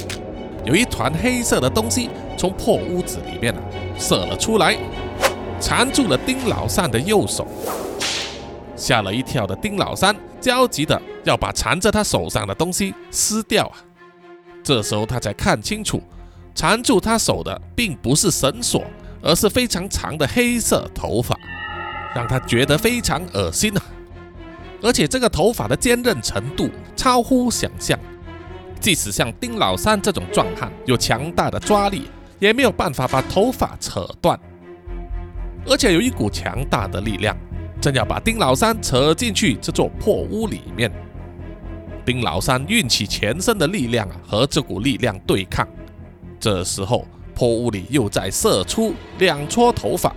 [0.66, 3.62] 有一团黑色的东西从破屋子里面啊
[3.98, 4.76] 射了出来，
[5.62, 7.48] 缠住了丁老三的右手。
[8.76, 13.80] 吓了一跳的丁老三焦急的要把缠着他手上的东西撕掉啊！
[14.62, 16.02] 这时候他才看清楚，
[16.54, 18.84] 缠住他手的并不是绳索。
[19.28, 21.36] 而是非常长的黑色头发，
[22.16, 23.84] 让他觉得非常恶心啊！
[24.82, 28.00] 而且这个头发的坚韧程度超乎想象，
[28.80, 32.10] 即使像丁老三这种壮汉，有强大的抓力，
[32.40, 34.40] 也没有办法把头发扯断。
[35.66, 37.36] 而且有一股强大的力量，
[37.82, 40.90] 正要把丁老三扯进去这座破屋里面。
[42.06, 45.68] 丁老三运起全身的力量啊，和这股力量对抗。
[46.40, 47.06] 这时候。
[47.38, 50.16] 破屋里又在射出两撮头发，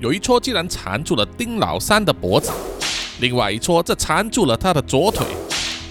[0.00, 2.50] 有一撮竟然缠住了丁老三的脖子，
[3.20, 5.24] 另外一撮则缠住了他的左腿，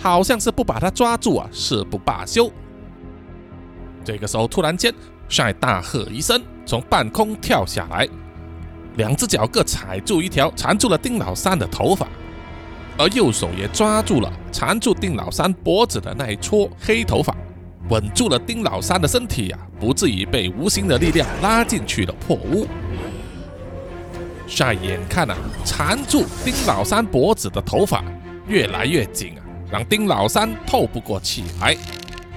[0.02, 2.52] 好像是不把他抓住啊，誓不罢休。
[4.04, 4.94] 这个时候，突然间，
[5.30, 8.08] 帅大喝一声，从半空跳下来，
[8.98, 12.06] 两只脚各踩住一条缠住了丁老三的头发，
[12.98, 17.34] 而右手也抓住了缠住丁老三脖子的那一撮黑头发。
[17.90, 22.68] 稳住了丁老三的身体呀，不至于被无形的力量拉进去了破屋。
[24.48, 25.36] 帅眼看啊，
[25.66, 28.04] 缠住丁老三脖子的头发
[28.48, 29.42] 越来越紧啊，
[29.72, 31.76] 让丁老三透不过气来，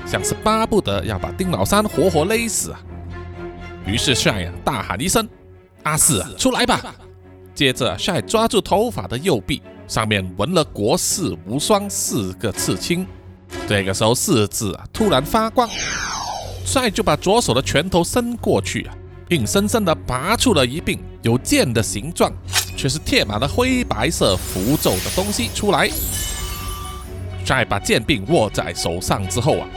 [0.07, 2.81] 像是巴不得要把丁老三活活勒死啊。
[3.85, 5.29] 于是帅呀大喊一声
[5.85, 6.95] ：“阿四，啊出来吧！”
[7.55, 13.07] 接着帅抓住头发的右臂，上面纹了“国士无双”四个刺青。
[13.69, 15.69] 这个时候，四字啊突然发光，
[16.65, 18.95] 帅就把左手的拳头伸过去啊，
[19.31, 22.33] 硬生生的拔出了一柄有剑的形状，
[22.77, 25.91] 却是贴满了灰白色符咒的东西出来。
[27.45, 29.69] 帅把剑柄握在手上之后啊，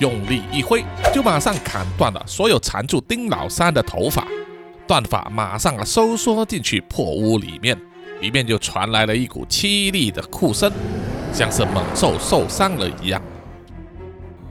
[0.00, 0.84] 用力一挥，
[1.14, 4.26] 就马上砍断了所有缠住丁老三的头发，
[4.88, 7.78] 断发马上啊收缩进去破屋里面，
[8.20, 10.72] 里面就传来了一股凄厉的哭声，
[11.32, 13.22] 像是猛兽受伤了一样。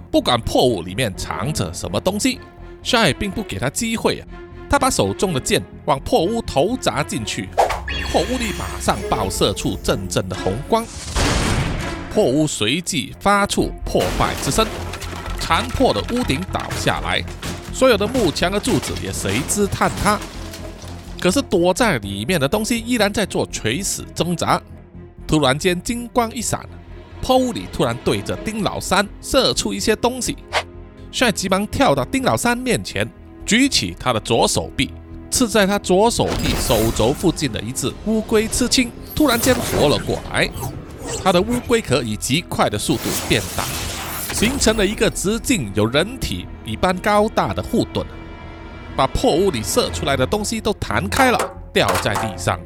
[0.09, 2.39] 不管破屋里面藏着什么东西，
[2.83, 4.27] 帅并不给他机会啊！
[4.69, 7.49] 他把手中的剑往破屋头砸进去，
[8.11, 10.85] 破屋里马上爆射出阵阵的红光，
[12.13, 14.65] 破屋随即发出破坏之声，
[15.39, 17.23] 残破的屋顶倒下来，
[17.73, 20.19] 所有的木墙和柱子也随之坍塌。
[21.19, 24.61] 可是躲在里面的东西依然在做垂死挣扎。
[25.25, 26.67] 突然间，金光一闪。
[27.21, 30.37] 破屋里突然对着丁老三射出一些东西，
[31.11, 33.09] 帅急忙跳到丁老三面前，
[33.45, 34.91] 举起他的左手臂，
[35.29, 40.49] 刺在他左手臂手肘附近的一只乌龟刺青突然间活了过来，
[41.23, 43.63] 他的乌龟壳以极快的速度变大，
[44.33, 48.05] 形成了一个直径有人体一般高大的护盾，
[48.95, 51.39] 把破屋里射出来的东西都弹开了，
[51.71, 52.59] 掉在地上。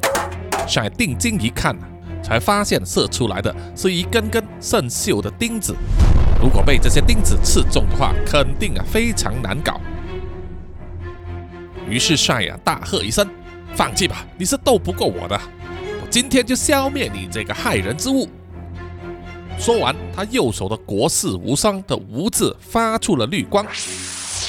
[0.67, 1.75] 帅定睛一看。
[2.21, 5.73] 才发现射出来的是一根根生锈的钉子，
[6.39, 9.79] 如果被这些钉子刺中的话，肯定啊非常难搞。
[11.89, 13.27] 于是帅呀大喝一声
[13.73, 15.39] ：“放弃吧，你是斗不过我的，
[16.01, 18.29] 我今天就消灭你这个害人之物！”
[19.57, 23.65] 说完，他右手的“国士无双”的“无”字发出了绿光，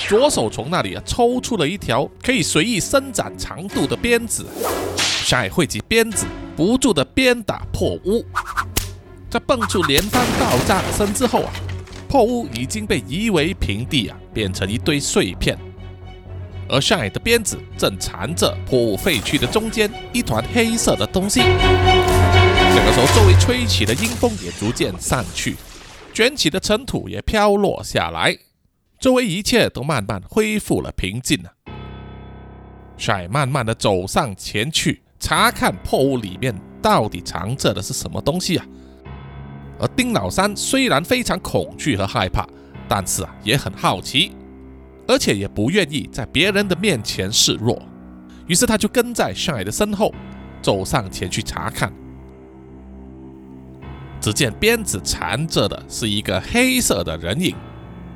[0.09, 4.47] 左手从那里啊抽出了一条可以随意伸展长度的鞭子，
[4.97, 6.27] 帅汇集鞭子。
[6.57, 8.23] 不住的鞭打破屋，
[9.31, 11.53] 在蹦出连番爆炸声之后啊，
[12.07, 15.59] 破屋已经被夷为平地啊，变成一堆碎片。
[16.71, 21.41] 而上海的鞭子正缠着破屋废墟的中间一团黑色的东西。
[21.41, 25.57] 这个时候，周围吹起的阴风也逐渐散去，
[26.15, 28.37] 卷起的尘土也飘落下来，
[28.99, 31.53] 周围一切都慢慢恢复了平静了。
[32.97, 35.03] 帅慢慢的走上前去。
[35.23, 38.65] 查看破屋里面到底藏着的是什么东西啊？
[39.79, 42.49] 而丁老三虽然非常恐惧和害怕，
[42.89, 44.33] 但是啊也很好奇，
[45.11, 47.83] 而且也不愿意在别人的面前示弱，
[48.47, 50.15] 于是他就跟在上海的身后，
[50.63, 51.93] 走上前去查看。
[54.21, 57.57] 只见鞭子缠着的是一个黑色的人影，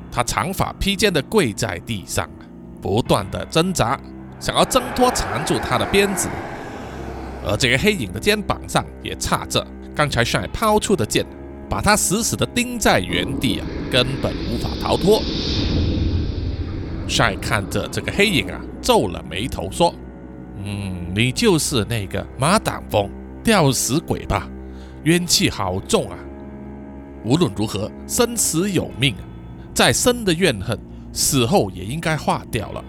[0.09, 2.29] 他长发披肩的跪在地上，
[2.81, 3.99] 不断的挣扎，
[4.39, 6.29] 想要挣脱缠住他的鞭子。
[7.45, 11.25] 而这个黑影的肩膀上也插着刚才帅抛出的剑，
[11.69, 15.21] 把他死死的钉在原地啊，根本无法逃脱。
[17.07, 19.93] 帅看着这个黑影啊，皱了眉头说
[20.63, 23.09] ：“嗯，你就是那个马挡风
[23.43, 24.49] 吊死鬼吧？
[25.03, 26.17] 冤气好重啊！
[27.23, 29.23] 无论如何，生死有命啊，
[29.73, 30.79] 再深的怨恨，
[31.13, 32.83] 死后也应该化掉了，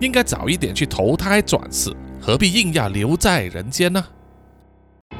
[0.00, 4.04] 应该早一点去投胎转世。”何必硬要留在人间呢？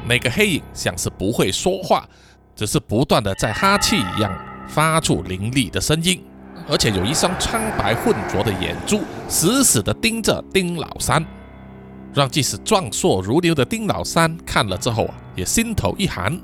[0.07, 2.07] 那个黑影像是不会说话，
[2.55, 4.31] 只是不断的在哈气一样
[4.67, 6.21] 发出凌厉的声音，
[6.67, 11.25] 而且有一双苍白浑浊的眼珠死死的盯着丁老三，
[12.13, 16.39] 让即使壮硕如牛的丁老三看了之后啊，也心头一寒。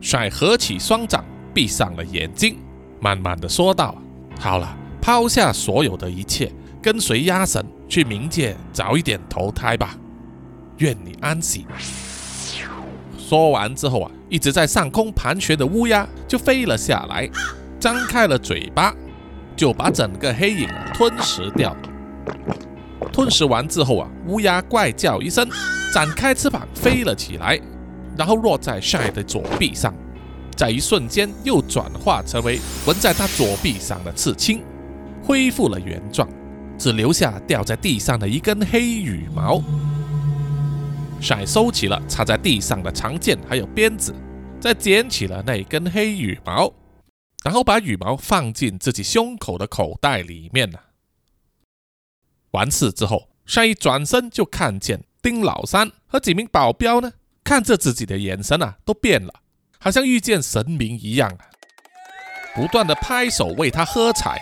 [0.00, 1.24] 帅合起双掌，
[1.54, 2.58] 闭上了眼睛，
[3.00, 3.94] 慢慢的说道
[4.40, 6.52] ：“好了，抛下所有的一切。”
[6.82, 9.94] 跟随鸭神去冥界早一点投胎吧，
[10.78, 11.64] 愿你安息。
[13.16, 17.30] 说完之后啊，一直在上空盘旋的乌鸦就飞了下来，
[17.82, 18.94] 张开了嘴巴，
[19.56, 21.76] 就把整个黑影吞噬掉。
[23.12, 25.48] 吞噬完之后啊，乌鸦怪叫一声，
[25.92, 27.60] 展开翅膀飞了起来，
[28.16, 29.92] 然后落在帅的左臂上，
[30.54, 34.62] 在一瞬间又转化成为纹在他左臂上的刺青，
[35.20, 36.28] 恢复了原状。
[36.78, 39.60] 只留下掉在地上的一根黑羽毛。
[41.20, 44.14] 帅收起了插在地上的长剑，还有鞭子，
[44.60, 46.72] 再捡起了那根黑羽毛，
[47.44, 50.80] 然后把羽毛放进自己胸口的口袋里面了。
[52.52, 57.12] 完事之后，帅一转身就看见丁老三和几名保镖呢，
[57.42, 59.32] 看着自己的眼神啊都变了，
[59.78, 61.50] 好像遇见神明一样啊，
[62.54, 64.40] 不断的拍手为他喝彩。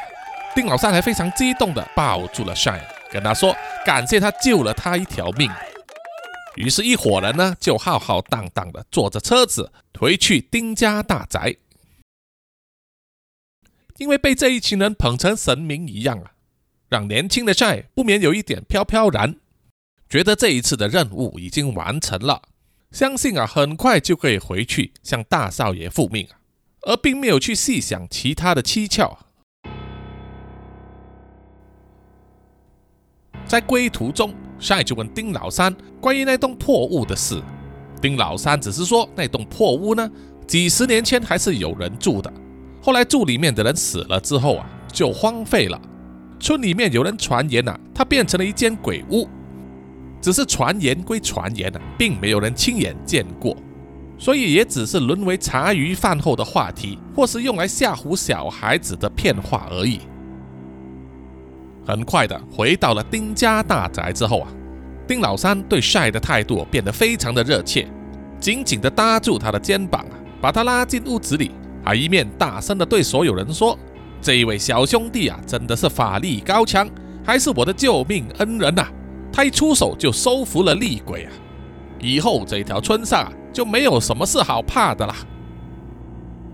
[0.54, 3.54] 丁老三还非常激动的抱住了帅，跟他说
[3.86, 5.48] ：“感谢他救了他一条命。”
[6.56, 11.54] 于是，一伙人呢就浩浩荡荡的坐着车子回去丁家大宅。
[14.00, 16.32] 因为被这一群人捧成神明一样啊，
[16.88, 19.36] 让年轻的 Shy 不免有一点飘飘然，
[20.08, 22.44] 觉得这一次的任务已经完成了，
[22.90, 26.40] 相信啊很快就可以回去向大少爷复命啊，
[26.86, 29.18] 而并没有去细想其他的蹊跷。
[33.44, 37.42] 在归途中，Shy 就问丁老三关于那栋破屋的事，
[38.00, 40.10] 丁老三只是说那栋破屋呢，
[40.46, 42.32] 几十年前还是有人住的。
[42.80, 45.80] 后来住里面的人死了之后啊，就荒废了。
[46.38, 49.28] 村里面有人传言呐，它变成了一间鬼屋。
[50.22, 53.56] 只是传言归传言啊，并没有人亲眼见过，
[54.18, 60.00] 所以也只是沦为茶余饭后的话题，或是用来吓唬小孩子的骗话而已。
[61.86, 64.48] 很快的回到了丁家大宅之后啊，
[65.06, 67.88] 丁老三对帅的态度变得非常的热切，
[68.38, 71.50] 紧紧的搭住他的肩膀啊，把他拉进屋子里。
[71.94, 73.78] 一面大声地对所有人说
[74.20, 76.88] ：“这一位小兄弟啊，真的是法力高强，
[77.24, 78.86] 还是我的救命恩人呐！
[79.32, 81.32] 他一出手就收服了厉鬼啊！
[81.98, 85.14] 以后这条村上就没有什么事好怕的啦。”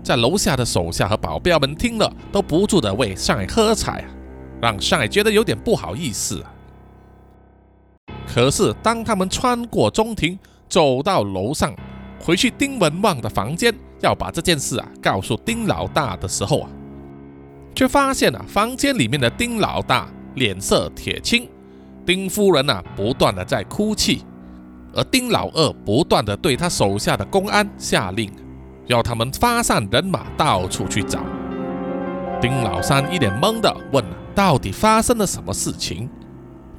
[0.03, 4.09] 在楼下的手下和保镖们听了，都不住地为上海喝彩啊，
[4.61, 6.53] 让上海觉得有点不好意思啊。
[8.25, 11.75] 可是当他们穿过中庭，走到楼上，
[12.21, 13.73] 回去丁文旺的房间。
[14.01, 16.69] 要把这件事啊告诉丁老大的时候啊，
[17.75, 21.49] 却发现啊房间里面的丁老大脸色铁青，
[22.05, 24.23] 丁夫人啊不断的在哭泣，
[24.93, 28.31] 而丁老二不断的对他手下的公安下令，
[28.85, 31.19] 要他们发散人马到处去找。
[32.39, 34.03] 丁老三一脸懵的问：
[34.35, 36.07] 到底发生了什么事情？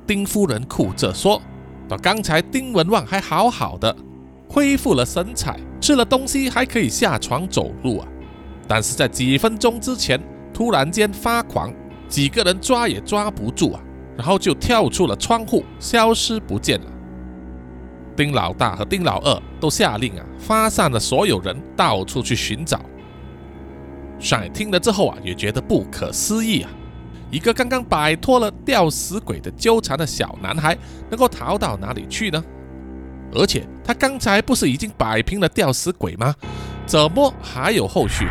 [0.07, 1.43] 丁夫人哭着说：
[1.89, 3.95] 到刚才丁文旺还好好的。
[4.49, 8.09] 恢复了神采，吃了东西还可以下床走路啊！
[8.67, 10.19] 但是在几分钟之前，
[10.53, 11.73] 突然间发狂，
[12.09, 13.81] 几个人抓也抓不住啊，
[14.17, 16.87] 然后就跳出了窗户，消失不见了。
[18.17, 22.81] 丁老大和丁老二都下令啊，发散了所有人到处去寻找。
[24.19, 26.71] 帅听了之后啊，也觉得不可思议啊！
[27.31, 30.77] 一个刚刚摆脱了吊死鬼的纠缠的小男孩，
[31.11, 32.43] 能够逃到哪里去呢？
[33.35, 36.35] 而且他刚才不是已经摆平了吊死鬼吗？
[36.87, 38.27] 怎么还有后续？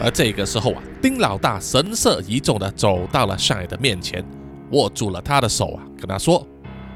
[0.00, 4.24] 而这个时候啊，丁老大神色一重的走到了上海的面前，
[4.72, 6.44] 握住了他的手啊，跟他说：“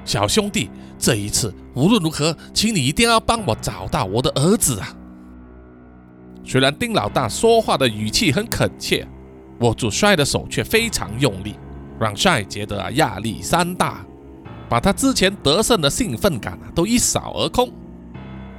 [0.05, 0.69] 小兄弟，
[0.99, 4.89] 这一次无论如何，请你一定要帮我找到我的儿子啊！”
[6.45, 9.07] 虽然丁老大说话的语气很恳切，
[9.61, 11.55] 握住帅的手却非常用力，
[12.01, 14.05] 让帅觉得啊压力山大。
[14.69, 17.71] 把他之前得胜的兴奋感啊都一扫而空，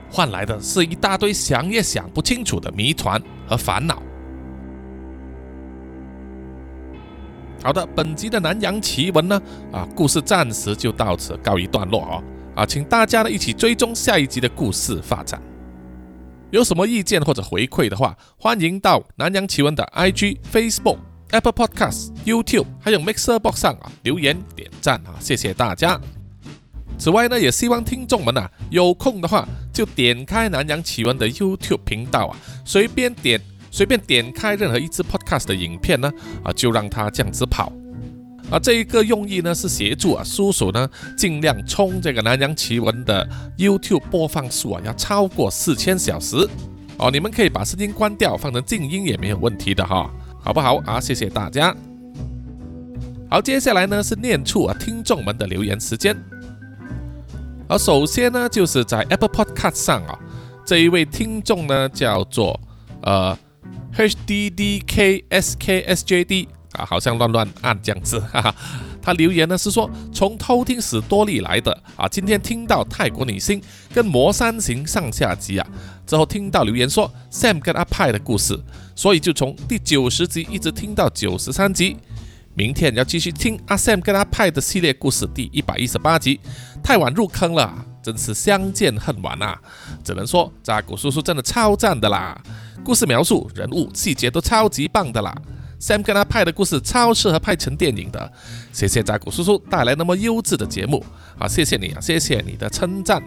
[0.10, 4.02] 换来的是一大堆想也想不清楚的谜团和烦恼。
[7.64, 9.42] 好的，本集的南洋奇闻呢
[9.72, 12.24] 啊，故事暂时就到此告一段落哦
[12.56, 15.42] 啊，请大家呢一起追踪下一集的故事发展。
[16.52, 20.98] 有什么意见或者回馈的话，欢迎到南洋奇闻的 IG、Facebook。
[21.32, 26.00] Apple Podcast、YouTube 还有 Mixer Box 上啊留言点赞啊，谢谢大家。
[26.98, 36.12] 此外呢，也希望听众们啊有空的话就点开南洋奇闻的 YouTube 频道啊，随便点随便点开任何一支 Podcast 的影片呢
[36.44, 37.72] 啊，就让它这样子跑
[38.50, 38.58] 啊。
[38.58, 46.38] 这一个用意呢是协助啊叔叔呢尽量冲这个南洋奇闻的 YouTube 播放数啊要超过四千小时
[46.98, 47.12] 哦。
[47.12, 50.10] 你们可以把声音关掉，放成静音也没有问题的哈。
[50.48, 50.98] 好不好啊？
[50.98, 51.76] 谢谢大家。
[53.30, 56.16] 好，接下来呢是念出啊听众们的留言时间。
[57.68, 60.18] 而首先呢就是在 Apple Podcast 上啊，
[60.66, 62.58] 这一位听众呢叫做
[63.02, 63.38] 呃
[63.98, 65.28] HDDKSKSJD
[66.72, 68.56] 啊，好像乱乱按这样子，哈哈。
[69.08, 73.62] 他留言呢是说从偷听史多利来的啊，今天听到泰国女星
[73.94, 75.66] 跟魔山行上下集啊，
[76.06, 78.60] 之后听到留言说 Sam 跟阿派的故事，
[78.98, 81.96] 所以就从第九十集一直听到九十三集，
[82.54, 86.42] 明天要继续听阿 Sam 跟阿派的系列故事第一百一十八集，
[86.84, 89.58] 太晚入坑了，真是相见恨晚啊！
[90.04, 92.38] 只能说扎古叔叔真的超赞的啦，
[92.84, 95.34] 故事描述、人物细节都超级棒的啦。
[95.80, 98.34] Sam 跟他拍的故事超适合拍成电影的，
[98.78, 101.04] 谢谢扎古叔叔带来那么优质的节目
[101.40, 101.48] 啊！
[101.48, 103.20] 谢谢你啊，谢谢你的称赞，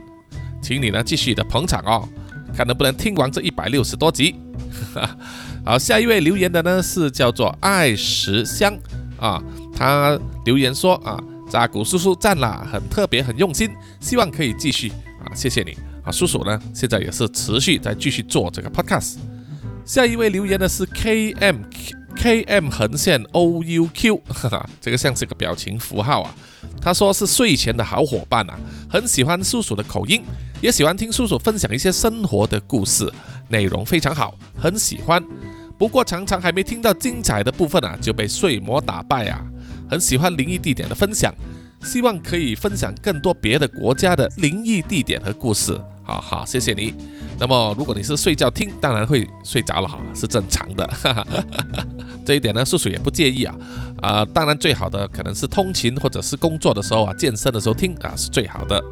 [0.62, 2.08] 请你呢继续的捧场哦，
[2.56, 4.36] 看能不能听完这一百六十多集。
[5.66, 8.78] 好，下一位留言的呢是叫做爱十香
[9.18, 9.42] 啊，
[9.74, 19.16] 他留言说啊，扎古叔叔赞啦，很特别，很用心，希望可以继续啊，谢谢你啊，叔叔呢现在也是持续在继续做这个 podcast。
[19.84, 21.56] 下一位留言的是 K M
[22.16, 26.34] K M 横线 O U Q，哈哈，这个像是个表情符号啊。
[26.80, 28.58] 他说是睡前的好伙伴啊，
[28.88, 30.22] 很喜欢叔叔的口音，
[30.60, 33.10] 也喜欢听叔叔分享一些生活的故事，
[33.48, 35.22] 内容非常好，很喜欢。
[35.78, 39.42] 不过常常还没听到精彩的部分啊，就被睡魔打败啊。
[39.88, 41.34] 很喜欢灵异地点的分享，
[41.82, 45.80] 希望可以分享更多别的国家的灵异地点和故事。
[46.10, 46.94] 啊好，谢谢你。
[47.38, 50.90] 那么，如果你是睡觉听，当然会睡着了哈，是正常的。
[52.26, 53.54] 这一点呢，叔叔也不介意啊。
[54.02, 58.82] 啊，当然最好的可能是通勤或者是工作的时候啊，健身的时候听啊，是最好的。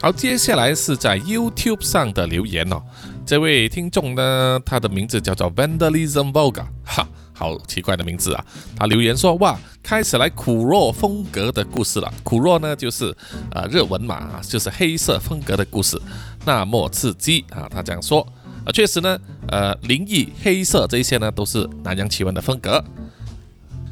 [0.00, 2.82] 好，接下来是在 YouTube 上的留言哦。
[3.26, 7.06] 这位听众呢，他的名字叫做 Vandalism Voga，哈。
[7.32, 8.44] 好奇怪的名字啊！
[8.76, 12.12] 他留言说：“哇，开始来苦若风格的故事了。
[12.22, 13.16] 苦若呢，就是
[13.52, 15.98] 呃日文嘛，就是黑色风格的故事，
[16.44, 17.68] 那么刺激啊！
[17.70, 18.26] 他这样说
[18.64, 19.18] 啊，确实呢，
[19.48, 22.82] 呃，灵异、黑色这些呢，都是南洋奇闻的风格。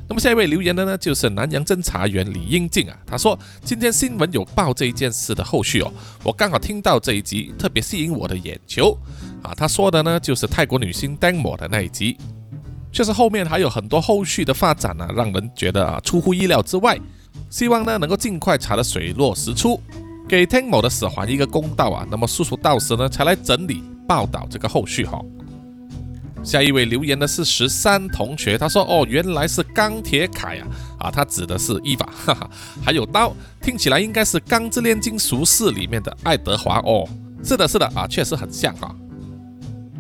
[0.09, 5.93] 那么下一位留言的呢，就是南洋侦查员李英静啊，他说今天新闻有报这一件事的后续哦，
[6.25, 8.97] 我刚好听到这一集，特别吸引我的眼球
[9.43, 9.55] 啊。
[9.55, 12.17] 他说的呢，就是泰国女星 d a n m o 的那一集。”
[12.91, 16.99] 确实，后面还有很多后续的发展呢，让人觉得啊出乎意料之外。
[17.51, 19.79] 希望呢能够尽快查得水落石出，
[20.29, 22.07] 给听某的死还一个公道啊。
[22.11, 25.21] 那么叔叔到时呢才来整理报道这个后续哈。
[26.45, 30.69] 下一位留言的是十三同学，他说：“哦，原来是钢铁铠啊
[31.01, 32.51] 啊，他指的是伊娃，哈哈，
[32.83, 37.09] 还有刀，听起来应该是《钢之炼金术士》里面的爱德华哦。
[37.43, 38.95] 是的，是的啊，确实很像哈。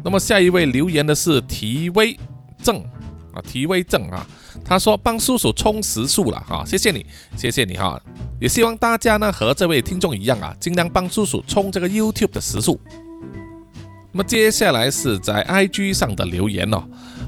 [0.04, 2.16] 那么下一位留言的是提威。
[2.62, 2.76] 正
[3.32, 4.26] 啊，提威正啊，
[4.64, 7.04] 他说帮叔叔充时数了哈，谢谢你，
[7.36, 8.00] 谢谢你哈，
[8.40, 12.80] 也希望大家呢和这位听众一样啊，尽量帮叔叔充这个 YouTube 的时数。
[14.12, 16.82] 那么接下来是在 IG 上的留言哦，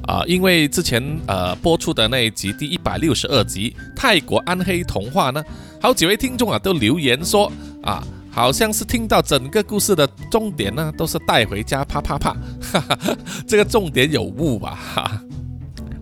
[0.07, 5.43] 啊，因为之前呃播出的那一集第一百六十二集泰国暗黑童话呢，
[5.81, 7.51] 好几位听众啊都留言说
[7.83, 8.03] 啊。
[8.33, 14.79] 好像是听到整个故事的重点呢，都是带回家啪啪啪，哈哈，这个重点有误吧？
[14.95, 15.21] 哈，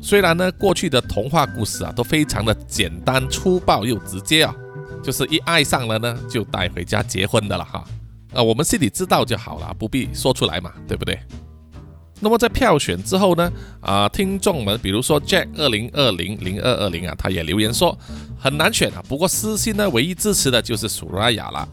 [0.09, 4.57] 虽然呢，过去的童话故事啊都非常的简单粗暴又直接啊，
[5.03, 7.85] 就是一爱上了呢就带回家结婚的了哈，
[8.33, 11.21] 啊，我们心里知道就好了，不必说出来嘛，对不对？
[12.21, 13.53] 那么在票选之后呢，
[13.83, 17.95] 啊，听众们，比如说 Jack 二零二零零二二零啊，他也留言说
[18.39, 21.69] 很难选啊，不过私信呢唯一支持的就是苏拉雅了。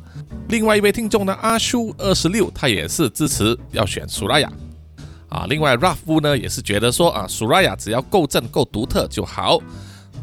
[0.49, 4.51] 另外一位听众呢，阿叔二十六，他也是支持要选苏拉雅
[5.30, 5.45] 啊。
[5.47, 9.59] 另外 Ruff 呢也是觉得说啊，苏拉雅只要够正够独特就好，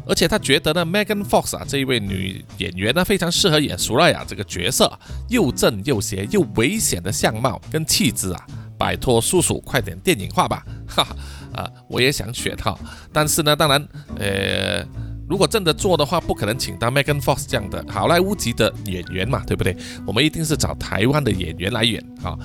[0.07, 4.91] 而且他觉得呢，Megan Fox 啊这一位女演员呢非常适合演苏拉雅这个角色，
[5.29, 8.45] 又正又邪又危险的相貌跟气质啊。
[8.75, 10.65] 摆脱叔叔，快点电影化吧！
[10.87, 11.15] 哈哈，
[11.53, 12.77] 啊，我也想选哈，
[13.13, 13.87] 但是呢，当然，
[14.17, 14.83] 呃，
[15.29, 19.75] 如果真的做的话，不可能请到 Megan Fox 这样的好莱坞级的演员嘛，对不对？
[20.05, 22.37] 我们一定是找台湾的演员来演啊。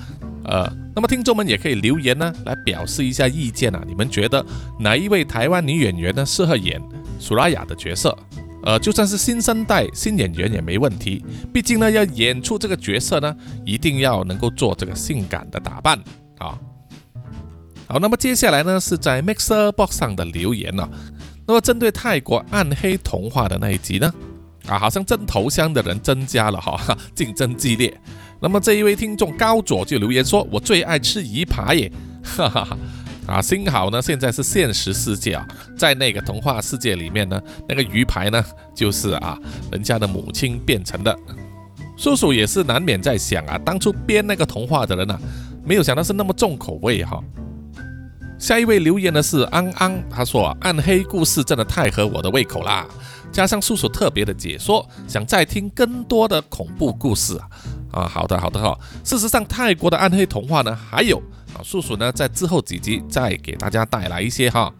[0.45, 3.83] 呃，那么听众们也可以留言呢，来表示一下意见啊。
[3.85, 4.43] 你们觉得
[4.79, 6.81] 哪一位台湾女演员呢适合演
[7.19, 8.17] 苏拉雅的角色？
[8.63, 11.23] 呃，就算是新生代新演员也没问题，
[11.53, 15.97] 毕竟呢，要演出这个角色呢，一定要能够做这个性感的打扮。
[16.39, 16.57] 啊，
[17.87, 20.89] 好，那么接下来呢是在 Mixer Box 上的留言呢。
[21.49, 24.13] 那么针对泰国暗黑童话的那一集呢，
[24.67, 27.91] 啊，好像争头香的人增加了哈， 竞争激烈。
[28.39, 31.91] 那么这一位听众高左就留言说：“我最爱吃鱼排耶，
[32.23, 32.77] 哈哈哈。”
[33.25, 38.45] 啊，幸好呢现在是现实世界啊，在那个童话世界里面呢，那个鱼排呢
[38.75, 39.35] 就是啊
[39.71, 41.17] 人家的母亲变成的。
[41.97, 45.19] 叔叔也是难免在想啊，当初编那个童话的人呢。
[45.65, 47.19] 没有想到是那么重口味哈。
[48.39, 52.87] 下一位留言的是安安，他说，暗黑故事真的太合我的胃口啦，
[53.33, 57.49] 加上叔叔特别的解说，想再听更多的恐怖故事啊。
[57.91, 58.77] 啊，好的好的哈。
[59.03, 61.17] 事实上，泰国的暗黑童话呢还有
[61.53, 64.71] 啊，叔叔呢在之后几集再给大家带来一些哈。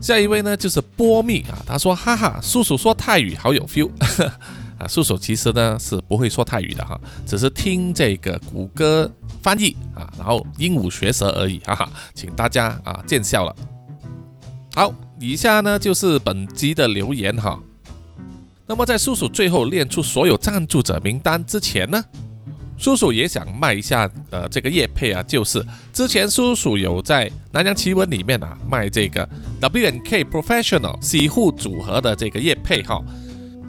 [0.00, 3.90] 下一位呢就是波蜜啊，他说哈哈，叔叔说泰语好有 feel。
[4.78, 9.10] 啊，叔叔其实呢是不会说泰语的哈，只是听这个谷歌
[9.42, 13.54] 翻译啊，然后鹦鹉学舌而已，哈哈，请大家啊见笑了。
[14.74, 17.58] 好，以下呢就是本集的留言哈。
[18.66, 22.04] 那么在叔叔最后练出所有赞助者名单之前呢，
[22.76, 29.28] 叔叔也想卖一下呃这个叶配啊，就是之前叔叔有在南洋奇闻里面啊卖这个
[29.58, 33.02] W N K Professional 洗护组合的这个叶配哈。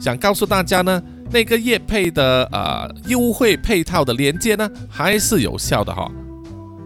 [0.00, 6.10] 想告诉大家呢，那个叶配的呃优惠配套的连接呢，还是有效的哈。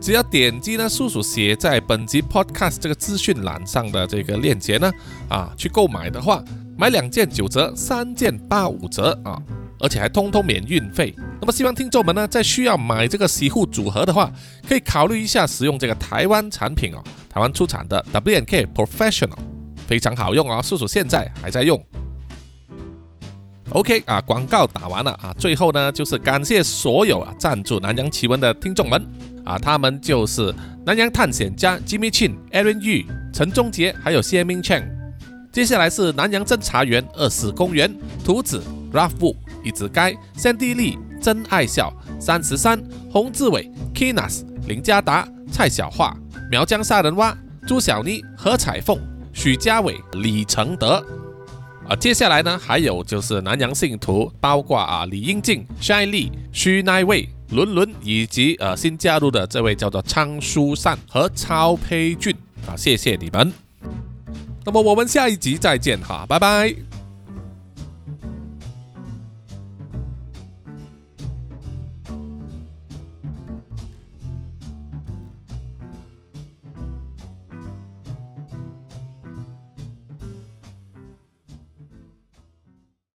[0.00, 4.92] 只要点击呢叔叔写在本集 podcast 这个资讯栏上的这个链接呢，
[5.28, 6.42] 啊，去购买的话，
[6.76, 9.40] 买两件九折，三件八五折啊，
[9.78, 11.14] 而且还通通免运费。
[11.40, 14.30] 那么希望听众们呢，在需要买这个洗护组合的话，
[14.68, 19.38] 可以考虑一下使用这个台湾产品哦，台湾出产的 WNK Professional，
[19.86, 21.82] 非常好用啊，叔叔现在还在用。
[23.74, 29.05] OK 啊，广告打完了啊，最后呢就是感谢所有啊赞助南洋奇闻的听众们
[29.44, 30.55] 啊，他们就是
[30.86, 34.84] 南洋探险家 Jimmy Chin、Aaron Yu、陈忠杰还有谢明 Cheng。
[35.51, 37.92] 接下来是南洋侦查员二四公园
[38.24, 39.34] 图子 Rafu、
[39.64, 42.80] 一子该、三 D 丽、真爱笑、三十三、
[43.10, 46.16] 洪志伟、Kinas、林家达、蔡小桦、
[46.48, 47.36] 苗疆杀人蛙、
[47.66, 48.96] 朱小妮、何彩凤、
[49.32, 51.05] 许家伟、李承德。
[51.86, 62.35] 啊，接下来呢，还有就是南洋信徒，包括啊李英静、Shine Lee、徐乃伟、伦伦，以及呃新加入的这位叫做仓书善和超培俊
[62.66, 63.52] 啊，谢谢你们。
[64.65, 66.93] 那么我们下一集再见哈，拜拜。